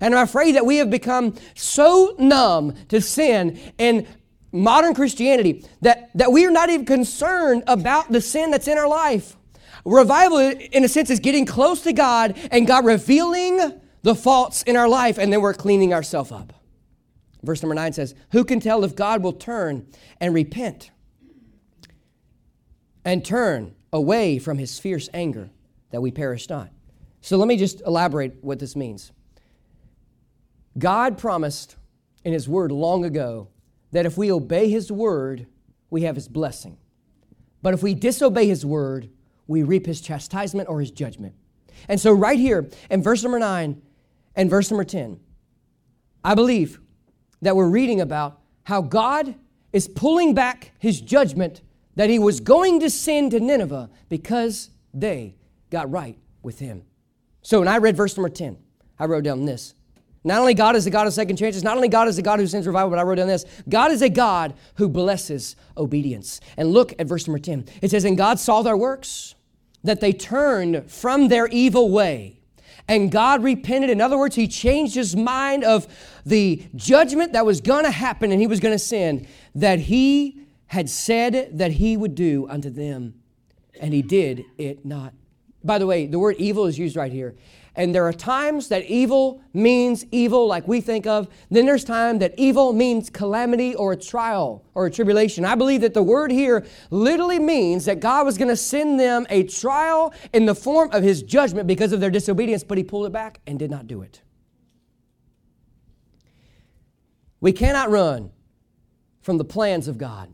And 0.00 0.14
I'm 0.14 0.22
afraid 0.22 0.54
that 0.54 0.66
we 0.66 0.76
have 0.76 0.88
become 0.88 1.34
so 1.56 2.14
numb 2.16 2.76
to 2.90 3.00
sin 3.00 3.58
in 3.76 4.06
modern 4.52 4.94
Christianity 4.94 5.66
that, 5.80 6.10
that 6.14 6.30
we 6.30 6.46
are 6.46 6.52
not 6.52 6.70
even 6.70 6.86
concerned 6.86 7.64
about 7.66 8.12
the 8.12 8.20
sin 8.20 8.52
that's 8.52 8.68
in 8.68 8.78
our 8.78 8.88
life. 8.88 9.36
Revival, 9.84 10.38
in 10.38 10.84
a 10.84 10.88
sense, 10.88 11.10
is 11.10 11.18
getting 11.18 11.44
close 11.44 11.80
to 11.82 11.92
God 11.92 12.38
and 12.52 12.68
God 12.68 12.84
revealing 12.86 13.80
the 14.04 14.14
faults 14.14 14.62
in 14.64 14.76
our 14.76 14.86
life, 14.86 15.16
and 15.16 15.32
then 15.32 15.40
we're 15.40 15.54
cleaning 15.54 15.94
ourselves 15.94 16.30
up. 16.30 16.52
Verse 17.42 17.62
number 17.62 17.74
nine 17.74 17.94
says, 17.94 18.14
Who 18.32 18.44
can 18.44 18.60
tell 18.60 18.84
if 18.84 18.94
God 18.94 19.22
will 19.22 19.32
turn 19.32 19.86
and 20.20 20.34
repent 20.34 20.90
and 23.02 23.24
turn 23.24 23.74
away 23.94 24.38
from 24.38 24.58
his 24.58 24.78
fierce 24.78 25.08
anger 25.14 25.48
that 25.90 26.02
we 26.02 26.10
perish 26.10 26.50
not? 26.50 26.68
So 27.22 27.38
let 27.38 27.48
me 27.48 27.56
just 27.56 27.80
elaborate 27.86 28.44
what 28.44 28.58
this 28.58 28.76
means. 28.76 29.10
God 30.76 31.16
promised 31.16 31.76
in 32.24 32.34
his 32.34 32.46
word 32.46 32.72
long 32.72 33.06
ago 33.06 33.48
that 33.92 34.04
if 34.04 34.18
we 34.18 34.30
obey 34.30 34.68
his 34.68 34.92
word, 34.92 35.46
we 35.88 36.02
have 36.02 36.14
his 36.14 36.28
blessing. 36.28 36.76
But 37.62 37.72
if 37.72 37.82
we 37.82 37.94
disobey 37.94 38.48
his 38.48 38.66
word, 38.66 39.08
we 39.46 39.62
reap 39.62 39.86
his 39.86 40.02
chastisement 40.02 40.68
or 40.68 40.80
his 40.80 40.90
judgment. 40.90 41.34
And 41.88 41.98
so, 41.98 42.12
right 42.12 42.38
here 42.38 42.68
in 42.90 43.02
verse 43.02 43.22
number 43.22 43.38
nine, 43.38 43.80
and 44.36 44.50
verse 44.50 44.70
number 44.70 44.84
10. 44.84 45.20
I 46.24 46.34
believe 46.34 46.80
that 47.42 47.56
we're 47.56 47.68
reading 47.68 48.00
about 48.00 48.40
how 48.64 48.80
God 48.80 49.34
is 49.72 49.88
pulling 49.88 50.34
back 50.34 50.72
his 50.78 51.00
judgment 51.00 51.60
that 51.96 52.10
he 52.10 52.18
was 52.18 52.40
going 52.40 52.80
to 52.80 52.90
send 52.90 53.32
to 53.32 53.40
Nineveh 53.40 53.90
because 54.08 54.70
they 54.92 55.36
got 55.70 55.90
right 55.90 56.18
with 56.42 56.58
him. 56.58 56.82
So 57.42 57.58
when 57.58 57.68
I 57.68 57.78
read 57.78 57.96
verse 57.96 58.16
number 58.16 58.28
10, 58.28 58.56
I 58.98 59.06
wrote 59.06 59.24
down 59.24 59.44
this. 59.44 59.74
Not 60.26 60.38
only 60.40 60.54
God 60.54 60.74
is 60.74 60.84
the 60.84 60.90
God 60.90 61.06
of 61.06 61.12
second 61.12 61.36
chances, 61.36 61.62
not 61.62 61.76
only 61.76 61.88
God 61.88 62.08
is 62.08 62.16
the 62.16 62.22
God 62.22 62.40
who 62.40 62.46
sends 62.46 62.66
revival, 62.66 62.88
but 62.88 62.98
I 62.98 63.02
wrote 63.02 63.16
down 63.16 63.28
this. 63.28 63.44
God 63.68 63.92
is 63.92 64.00
a 64.00 64.08
God 64.08 64.54
who 64.76 64.88
blesses 64.88 65.54
obedience. 65.76 66.40
And 66.56 66.72
look 66.72 66.94
at 66.98 67.06
verse 67.06 67.26
number 67.26 67.38
10. 67.38 67.66
It 67.82 67.90
says, 67.90 68.04
And 68.04 68.16
God 68.16 68.38
saw 68.38 68.62
their 68.62 68.76
works, 68.76 69.34
that 69.82 70.00
they 70.00 70.14
turned 70.14 70.90
from 70.90 71.28
their 71.28 71.46
evil 71.48 71.90
way 71.90 72.40
and 72.88 73.10
God 73.10 73.42
repented. 73.42 73.90
In 73.90 74.00
other 74.00 74.18
words, 74.18 74.36
he 74.36 74.46
changed 74.46 74.94
his 74.94 75.16
mind 75.16 75.64
of 75.64 75.86
the 76.26 76.62
judgment 76.74 77.32
that 77.32 77.46
was 77.46 77.60
going 77.60 77.84
to 77.84 77.90
happen 77.90 78.30
and 78.30 78.40
he 78.40 78.46
was 78.46 78.60
going 78.60 78.74
to 78.74 78.78
sin 78.78 79.26
that 79.54 79.80
he 79.80 80.46
had 80.66 80.90
said 80.90 81.50
that 81.58 81.72
he 81.72 81.96
would 81.96 82.14
do 82.14 82.46
unto 82.48 82.70
them, 82.70 83.14
and 83.80 83.94
he 83.94 84.02
did 84.02 84.44
it 84.58 84.84
not 84.84 85.12
By 85.64 85.78
the 85.78 85.86
way, 85.86 86.06
the 86.06 86.18
word 86.18 86.36
evil 86.38 86.66
is 86.66 86.78
used 86.78 86.94
right 86.94 87.10
here. 87.10 87.34
And 87.76 87.92
there 87.92 88.06
are 88.06 88.12
times 88.12 88.68
that 88.68 88.84
evil 88.84 89.42
means 89.52 90.06
evil, 90.12 90.46
like 90.46 90.68
we 90.68 90.80
think 90.80 91.06
of. 91.06 91.26
Then 91.50 91.66
there's 91.66 91.82
time 91.82 92.20
that 92.20 92.34
evil 92.36 92.72
means 92.72 93.10
calamity 93.10 93.74
or 93.74 93.92
a 93.92 93.96
trial 93.96 94.64
or 94.74 94.86
a 94.86 94.90
tribulation. 94.90 95.44
I 95.44 95.56
believe 95.56 95.80
that 95.80 95.92
the 95.92 96.02
word 96.02 96.30
here 96.30 96.64
literally 96.90 97.40
means 97.40 97.86
that 97.86 97.98
God 97.98 98.26
was 98.26 98.38
going 98.38 98.48
to 98.48 98.56
send 98.56 99.00
them 99.00 99.26
a 99.28 99.42
trial 99.42 100.14
in 100.32 100.46
the 100.46 100.54
form 100.54 100.90
of 100.92 101.02
his 101.02 101.22
judgment 101.22 101.66
because 101.66 101.92
of 101.92 101.98
their 101.98 102.10
disobedience, 102.10 102.62
but 102.62 102.78
he 102.78 102.84
pulled 102.84 103.06
it 103.06 103.12
back 103.12 103.40
and 103.44 103.58
did 103.58 103.72
not 103.72 103.88
do 103.88 104.02
it. 104.02 104.20
We 107.40 107.52
cannot 107.52 107.90
run 107.90 108.30
from 109.20 109.38
the 109.38 109.44
plans 109.44 109.88
of 109.88 109.98
God. 109.98 110.32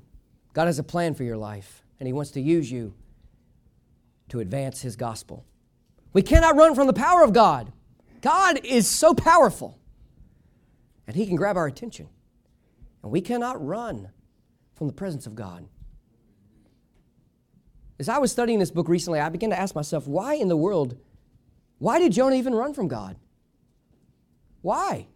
God 0.52 0.66
has 0.66 0.78
a 0.78 0.82
plan 0.84 1.14
for 1.14 1.24
your 1.24 1.38
life, 1.38 1.82
and 1.98 2.06
he 2.06 2.12
wants 2.12 2.32
to 2.32 2.40
use 2.40 2.70
you 2.70 2.92
to 4.30 4.40
advance 4.40 4.80
his 4.80 4.96
gospel. 4.96 5.44
We 6.12 6.22
cannot 6.22 6.56
run 6.56 6.74
from 6.74 6.86
the 6.86 6.92
power 6.92 7.22
of 7.22 7.32
God. 7.32 7.72
God 8.20 8.60
is 8.64 8.86
so 8.86 9.14
powerful, 9.14 9.78
and 11.06 11.16
He 11.16 11.26
can 11.26 11.36
grab 11.36 11.56
our 11.56 11.66
attention. 11.66 12.08
And 13.02 13.10
we 13.10 13.20
cannot 13.20 13.64
run 13.64 14.10
from 14.74 14.86
the 14.88 14.92
presence 14.92 15.26
of 15.26 15.34
God. 15.34 15.66
As 17.98 18.08
I 18.08 18.18
was 18.18 18.32
studying 18.32 18.58
this 18.58 18.70
book 18.70 18.88
recently, 18.88 19.20
I 19.20 19.28
began 19.28 19.50
to 19.50 19.58
ask 19.58 19.74
myself, 19.74 20.06
why 20.06 20.34
in 20.34 20.48
the 20.48 20.56
world, 20.56 20.96
why 21.78 21.98
did 21.98 22.12
Jonah 22.12 22.36
even 22.36 22.54
run 22.54 22.74
from 22.74 22.88
God? 22.88 23.16
Why? 24.62 25.06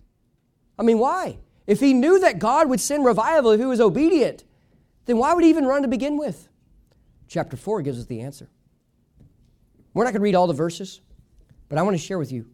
I 0.79 0.83
mean, 0.83 0.99
why? 0.99 1.39
If 1.67 1.81
he 1.81 1.95
knew 1.95 2.19
that 2.21 2.39
God 2.39 2.69
would 2.69 2.81
send 2.81 3.05
revival 3.05 3.51
if 3.53 3.61
he 3.61 3.67
was 3.67 3.81
obedient, 3.81 4.45
then 5.07 5.19
why 5.19 5.33
would 5.33 5.45
he 5.45 5.51
even 5.51 5.67
run 5.67 5.83
to 5.83 5.89
begin 5.89 6.19
with? 6.19 6.49
Chapter 7.29 7.57
4 7.57 7.83
gives 7.83 7.99
us 7.99 8.07
the 8.07 8.21
answer. 8.21 8.49
We're 9.95 10.05
not 10.05 10.11
going 10.11 10.21
to 10.21 10.25
read 10.25 10.35
all 10.35 10.47
the 10.47 10.53
verses, 10.53 11.01
but 11.69 11.79
I 11.79 11.83
want 11.83 11.95
to 11.95 12.03
share 12.03 12.19
with 12.19 12.33
you. 12.33 12.47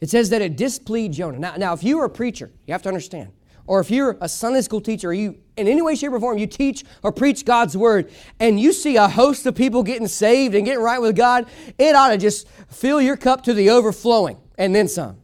It 0.00 0.08
says 0.08 0.30
that 0.30 0.40
it 0.40 0.56
displeased 0.56 1.14
Jonah. 1.14 1.38
Now, 1.38 1.56
now, 1.56 1.72
if 1.74 1.82
you 1.82 1.98
are 1.98 2.04
a 2.04 2.10
preacher, 2.10 2.52
you 2.66 2.72
have 2.72 2.82
to 2.82 2.88
understand, 2.88 3.32
or 3.66 3.80
if 3.80 3.90
you're 3.90 4.16
a 4.20 4.28
Sunday 4.28 4.60
school 4.62 4.80
teacher, 4.80 5.10
or 5.10 5.12
you, 5.12 5.38
in 5.56 5.66
any 5.66 5.82
way, 5.82 5.96
shape, 5.96 6.12
or 6.12 6.20
form, 6.20 6.38
you 6.38 6.46
teach 6.46 6.84
or 7.02 7.12
preach 7.12 7.44
God's 7.44 7.76
word, 7.76 8.10
and 8.40 8.58
you 8.58 8.72
see 8.72 8.96
a 8.96 9.08
host 9.08 9.44
of 9.44 9.56
people 9.56 9.82
getting 9.82 10.06
saved 10.06 10.54
and 10.54 10.64
getting 10.64 10.82
right 10.82 11.00
with 11.00 11.16
God, 11.16 11.46
it 11.76 11.94
ought 11.94 12.10
to 12.10 12.16
just 12.16 12.48
fill 12.70 13.02
your 13.02 13.16
cup 13.16 13.42
to 13.44 13.52
the 13.52 13.70
overflowing 13.70 14.38
and 14.56 14.74
then 14.74 14.88
some. 14.88 15.18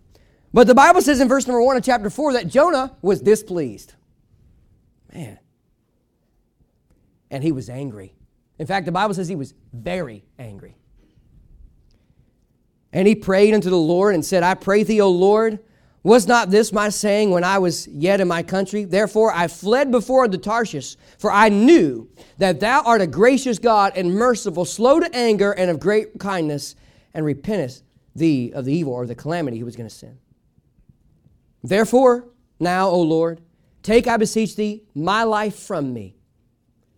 But 0.53 0.67
the 0.67 0.75
Bible 0.75 1.03
says 1.03 1.21
in 1.21 1.29
verse 1.29 1.47
number 1.47 1.63
one 1.63 1.77
of 1.77 1.85
chapter 1.85 2.11
four 2.11 2.33
that 2.35 2.49
Jonah 2.49 2.95
was 3.01 3.21
displeased. 3.21 3.95
Man. 5.13 5.39
And 7.31 7.43
he 7.43 7.51
was 7.51 7.71
angry. 7.71 8.15
In 8.59 8.67
fact, 8.67 8.87
the 8.87 8.93
Bible 8.93 9.15
says 9.15 9.27
he 9.27 9.37
was 9.37 9.55
very 9.73 10.25
angry. 10.39 10.77
And 12.95 13.09
he 13.09 13.17
prayed 13.17 13.53
unto 13.53 13.69
the 13.69 13.77
Lord 13.77 14.15
and 14.15 14.25
said, 14.25 14.45
I 14.45 14.55
pray 14.55 14.85
thee, 14.85 15.01
O 15.01 15.11
Lord, 15.11 15.59
was 16.05 16.29
not 16.29 16.51
this 16.51 16.73
my 16.73 16.91
saying 16.91 17.31
when 17.31 17.43
I 17.43 17.59
was 17.59 17.89
yet 17.89 18.21
in 18.21 18.29
my 18.29 18.45
country? 18.45 18.85
Therefore 18.85 19.33
I 19.33 19.49
fled 19.49 19.91
before 19.91 20.29
the 20.29 20.39
Tarshish, 20.39 20.97
for 21.19 21.33
I 21.33 21.49
knew 21.49 22.09
that 22.39 22.61
thou 22.61 22.83
art 22.83 23.01
a 23.01 23.07
gracious 23.09 23.59
God 23.59 23.95
and 23.97 24.15
merciful, 24.15 24.65
slow 24.65 25.01
to 25.01 25.13
anger, 25.13 25.51
and 25.51 25.71
of 25.71 25.81
great 25.81 26.21
kindness, 26.21 26.77
and 27.13 27.27
repentest 27.27 27.83
thee 28.15 28.53
of 28.53 28.65
the 28.65 28.73
evil 28.73 28.93
or 28.93 29.07
the 29.07 29.15
calamity 29.17 29.57
he 29.57 29.65
was 29.65 29.75
going 29.75 29.89
to 29.89 29.95
send. 29.95 30.19
Therefore, 31.65 32.29
now, 32.61 32.89
O 32.89 33.01
Lord, 33.01 33.41
take, 33.83 34.07
I 34.07 34.19
beseech 34.19 34.55
thee, 34.55 34.85
my 34.95 35.25
life 35.25 35.59
from 35.59 35.93
me, 35.93 36.15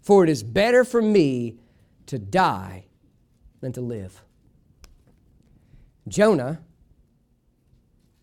for 0.03 0.25
it 0.25 0.31
is 0.31 0.43
better 0.43 0.85
for 0.85 1.01
me 1.01 1.57
to 2.07 2.19
die 2.19 2.85
than 3.61 3.73
to 3.73 3.81
live. 3.81 4.26
Jonah 6.09 6.61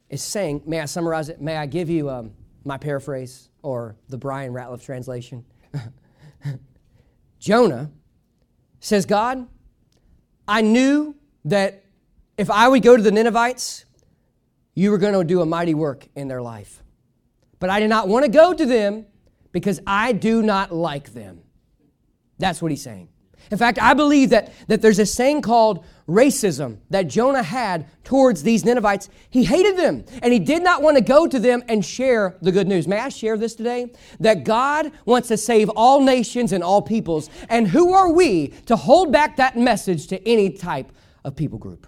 is 0.10 0.22
saying, 0.22 0.64
may 0.66 0.80
I 0.80 0.86
summarize 0.86 1.30
it? 1.30 1.42
May 1.42 1.58
I 1.58 1.66
give 1.66 1.90
you 1.90 2.10
um, 2.10 2.32
my 2.64 2.78
paraphrase 2.78 3.50
or 3.62 3.96
the 4.10 4.18
Bryan 4.18 4.54
Ratliff 4.54 4.84
translation? 4.84 5.46
Jonah 7.40 7.92
says, 8.80 9.06
God, 9.06 9.48
I 10.48 10.62
knew 10.62 11.16
that 11.46 11.84
if 12.38 12.50
I 12.50 12.68
would 12.68 12.84
go 12.84 12.96
to 12.96 13.04
the 13.04 13.12
Ninevites, 13.12 13.86
you 14.76 14.92
were 14.92 14.98
going 14.98 15.14
to 15.14 15.24
do 15.24 15.42
a 15.42 15.46
mighty 15.46 15.74
work 15.74 16.08
in 16.16 16.28
their 16.28 16.42
life. 16.42 16.84
But 17.60 17.70
I 17.70 17.80
did 17.80 17.90
not 17.90 18.08
want 18.08 18.26
to 18.26 18.32
go 18.32 18.54
to 18.54 18.66
them 18.66 19.06
because 19.52 19.80
I 19.86 20.14
do 20.14 20.42
not 20.42 20.74
like 20.74 21.14
them. 21.14 21.42
That's 22.40 22.62
what 22.62 22.72
he's 22.72 22.82
saying. 22.82 23.10
In 23.52 23.58
fact, 23.58 23.80
I 23.82 23.94
believe 23.94 24.30
that, 24.30 24.54
that 24.68 24.82
there's 24.82 25.00
a 25.00 25.06
saying 25.06 25.42
called 25.42 25.86
racism 26.08 26.78
that 26.90 27.04
Jonah 27.04 27.44
had 27.44 27.88
towards 28.04 28.44
these 28.44 28.66
Ninevites. 28.66 29.10
He 29.30 29.44
hated 29.44 29.78
them 29.78 30.06
and 30.22 30.34
he 30.34 30.40
did 30.40 30.64
not 30.64 30.82
want 30.82 30.98
to 30.98 31.04
go 31.04 31.28
to 31.28 31.40
them 31.40 31.64
and 31.68 31.84
share 31.84 32.36
the 32.42 32.52
good 32.52 32.68
news. 32.68 32.88
May 32.88 33.00
I 33.00 33.10
share 33.10 33.38
this 33.38 33.56
today? 33.56 33.94
That 34.20 34.44
God 34.44 34.92
wants 35.06 35.30
to 35.30 35.38
save 35.38 35.70
all 35.70 36.02
nations 36.02 36.52
and 36.52 36.64
all 36.64 36.82
peoples. 36.82 37.30
And 37.50 37.68
who 37.68 37.94
are 37.94 38.12
we 38.12 38.50
to 38.66 38.76
hold 38.76 39.12
back 39.12 39.38
that 39.38 39.58
message 39.58 40.08
to 40.08 40.28
any 40.28 40.50
type 40.50 40.92
of 41.24 41.36
people 41.36 41.58
group? 41.58 41.88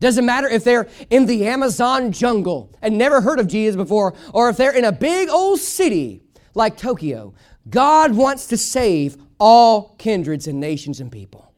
Doesn't 0.00 0.24
matter 0.24 0.48
if 0.48 0.64
they're 0.64 0.88
in 1.10 1.26
the 1.26 1.46
Amazon 1.46 2.10
jungle 2.10 2.74
and 2.80 2.96
never 2.96 3.20
heard 3.20 3.38
of 3.38 3.46
Jesus 3.46 3.76
before, 3.76 4.14
or 4.32 4.48
if 4.48 4.56
they're 4.56 4.74
in 4.74 4.86
a 4.86 4.92
big 4.92 5.28
old 5.28 5.60
city 5.60 6.22
like 6.54 6.78
Tokyo. 6.78 7.34
God 7.68 8.14
wants 8.14 8.46
to 8.46 8.56
save 8.56 9.18
all 9.40 9.96
kindreds 9.96 10.46
and 10.46 10.60
nations 10.60 11.00
and 11.00 11.10
people. 11.10 11.52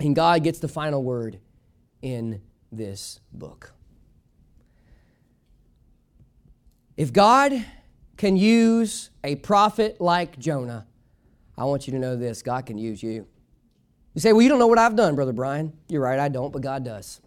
And 0.00 0.14
God 0.14 0.44
gets 0.44 0.60
the 0.60 0.68
final 0.68 1.02
word 1.02 1.40
in 2.00 2.40
this 2.70 3.20
book. 3.32 3.74
If 6.96 7.12
God 7.12 7.64
can 8.16 8.36
use 8.36 9.10
a 9.24 9.36
prophet 9.36 10.00
like 10.00 10.38
Jonah, 10.38 10.86
I 11.56 11.64
want 11.64 11.86
you 11.86 11.92
to 11.92 11.98
know 11.98 12.16
this 12.16 12.42
God 12.42 12.66
can 12.66 12.78
use 12.78 13.02
you. 13.02 13.26
You 14.14 14.20
say, 14.20 14.32
Well, 14.32 14.42
you 14.42 14.48
don't 14.48 14.58
know 14.58 14.66
what 14.66 14.78
I've 14.78 14.96
done, 14.96 15.14
Brother 15.14 15.32
Bryan. 15.32 15.72
You're 15.88 16.02
right, 16.02 16.18
I 16.18 16.28
don't, 16.28 16.52
but 16.52 16.62
God 16.62 16.84
does. 16.84 17.20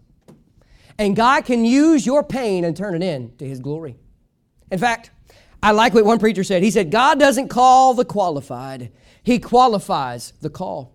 And 0.98 1.16
God 1.16 1.46
can 1.46 1.66
use 1.66 2.06
your 2.06 2.24
pain 2.24 2.64
and 2.64 2.76
turn 2.76 2.96
it 2.96 3.04
into 3.04 3.46
His 3.46 3.60
glory. 3.60 3.98
In 4.70 4.80
fact, 4.80 5.12
I 5.64 5.72
like 5.72 5.94
what 5.94 6.06
one 6.06 6.20
preacher 6.20 6.44
said. 6.44 6.64
He 6.64 6.72
said, 6.72 6.92
God 6.92 7.20
doesn't 7.20 7.50
call 7.50 7.94
the 7.94 8.06
qualified, 8.06 8.92
He 9.24 9.40
qualifies 9.40 10.34
the 10.42 10.50
call. 10.50 10.94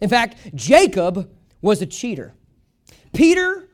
In 0.00 0.08
fact, 0.08 0.54
Jacob 0.54 1.30
was 1.60 1.82
a 1.82 1.86
cheater. 1.86 2.34
Peter 3.12 3.68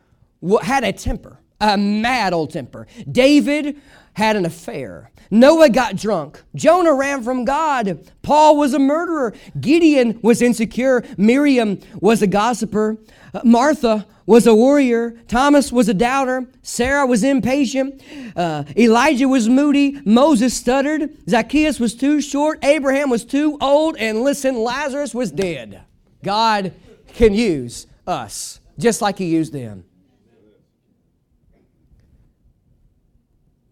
had 0.63 0.85
a 0.85 0.93
temper, 0.93 1.39
a 1.61 1.77
mad 1.77 2.33
old 2.33 2.51
temper. 2.51 2.87
David 3.11 3.81
had 4.15 4.35
an 4.37 4.45
affair. 4.45 5.11
Noah 5.31 5.69
got 5.69 5.97
drunk. 5.97 6.43
Jonah 6.55 6.95
ran 6.95 7.23
from 7.23 7.45
God. 7.45 8.11
Paul 8.23 8.57
was 8.57 8.75
a 8.75 8.79
murderer. 8.79 9.35
Gideon 9.61 10.19
was 10.23 10.41
insecure. 10.41 11.05
Miriam 11.17 11.81
was 12.01 12.23
a 12.23 12.27
gossiper. 12.27 12.97
Martha 13.45 14.07
was 14.27 14.47
a 14.47 14.55
warrior. 14.55 15.13
Thomas 15.29 15.73
was 15.73 15.89
a 15.89 15.95
doubter. 15.95 16.47
Sarah 16.63 17.07
was 17.07 17.23
impatient. 17.23 18.03
Uh, 18.35 18.65
Elijah 18.77 19.29
was 19.29 19.49
moody. 19.49 20.01
Moses 20.05 20.55
stuttered. 20.55 21.11
Zacchaeus 21.29 21.79
was 21.79 21.95
too 21.95 22.21
short. 22.21 22.65
Abraham 22.65 23.09
was 23.09 23.25
too 23.25 23.57
old. 23.61 23.97
And 23.97 24.23
listen, 24.23 24.57
Lazarus 24.57 25.15
was 25.15 25.31
dead. 25.31 25.83
God 26.25 26.73
can 27.15 27.35
use 27.35 27.87
us 28.07 28.61
just 28.79 29.01
like 29.01 29.19
He 29.19 29.27
used 29.27 29.53
them. 29.53 29.85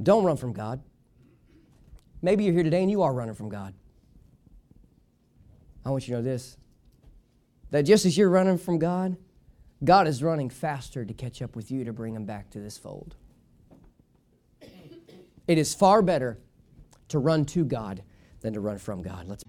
Don't 0.03 0.25
run 0.25 0.37
from 0.37 0.53
God. 0.53 0.83
Maybe 2.23 2.45
you're 2.45 2.55
here 2.55 2.63
today 2.63 2.83
and 2.83 2.91
you 2.91 3.03
are 3.03 3.13
running 3.13 3.35
from 3.35 3.49
God. 3.49 3.75
I 5.85 5.91
want 5.91 6.09
you 6.09 6.15
to 6.15 6.21
know 6.21 6.25
this 6.25 6.57
that 7.71 7.83
just 7.83 8.07
as 8.07 8.17
you're 8.17 8.31
running 8.31 8.57
from 8.57 8.79
God, 8.79 9.17
God 9.85 10.07
is 10.07 10.23
running 10.23 10.49
faster 10.49 11.05
to 11.05 11.13
catch 11.13 11.43
up 11.43 11.55
with 11.55 11.71
you 11.71 11.85
to 11.85 11.93
bring 11.93 12.15
him 12.15 12.25
back 12.25 12.49
to 12.51 12.61
this 12.61 12.79
fold. 12.79 13.17
It 15.47 15.59
is 15.59 15.75
far 15.75 16.01
better 16.01 16.39
to 17.09 17.19
run 17.19 17.45
to 17.47 17.65
God 17.67 18.03
than 18.41 18.55
to 18.55 18.61
run 18.61 18.79
from 18.79 19.03
God. 19.03 19.29
Let's 19.29 19.45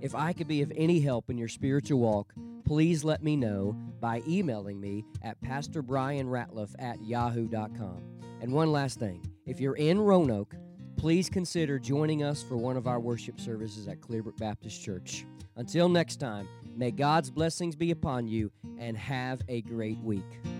If 0.00 0.16
I 0.16 0.32
could 0.32 0.48
be 0.48 0.62
of 0.62 0.72
any 0.74 0.98
help 0.98 1.30
in 1.30 1.38
your 1.38 1.46
spiritual 1.46 2.00
walk, 2.00 2.34
please 2.66 3.04
let 3.04 3.22
me 3.22 3.36
know 3.36 3.76
by 4.00 4.20
emailing 4.26 4.80
me 4.80 5.04
at 5.22 5.40
pastorbrianratliff 5.42 6.74
at 6.80 7.00
yahoo.com. 7.04 8.02
And 8.40 8.52
one 8.52 8.72
last 8.72 8.98
thing 8.98 9.24
if 9.46 9.60
you're 9.60 9.76
in 9.76 10.00
Roanoke, 10.00 10.56
please 11.00 11.30
consider 11.30 11.78
joining 11.78 12.22
us 12.22 12.42
for 12.42 12.58
one 12.58 12.76
of 12.76 12.86
our 12.86 13.00
worship 13.00 13.40
services 13.40 13.88
at 13.88 14.02
Clearbrook 14.02 14.36
Baptist 14.36 14.84
Church. 14.84 15.24
Until 15.56 15.88
next 15.88 16.16
time, 16.16 16.46
may 16.76 16.90
God's 16.90 17.30
blessings 17.30 17.74
be 17.74 17.90
upon 17.90 18.28
you 18.28 18.52
and 18.78 18.98
have 18.98 19.40
a 19.48 19.62
great 19.62 19.98
week. 20.00 20.59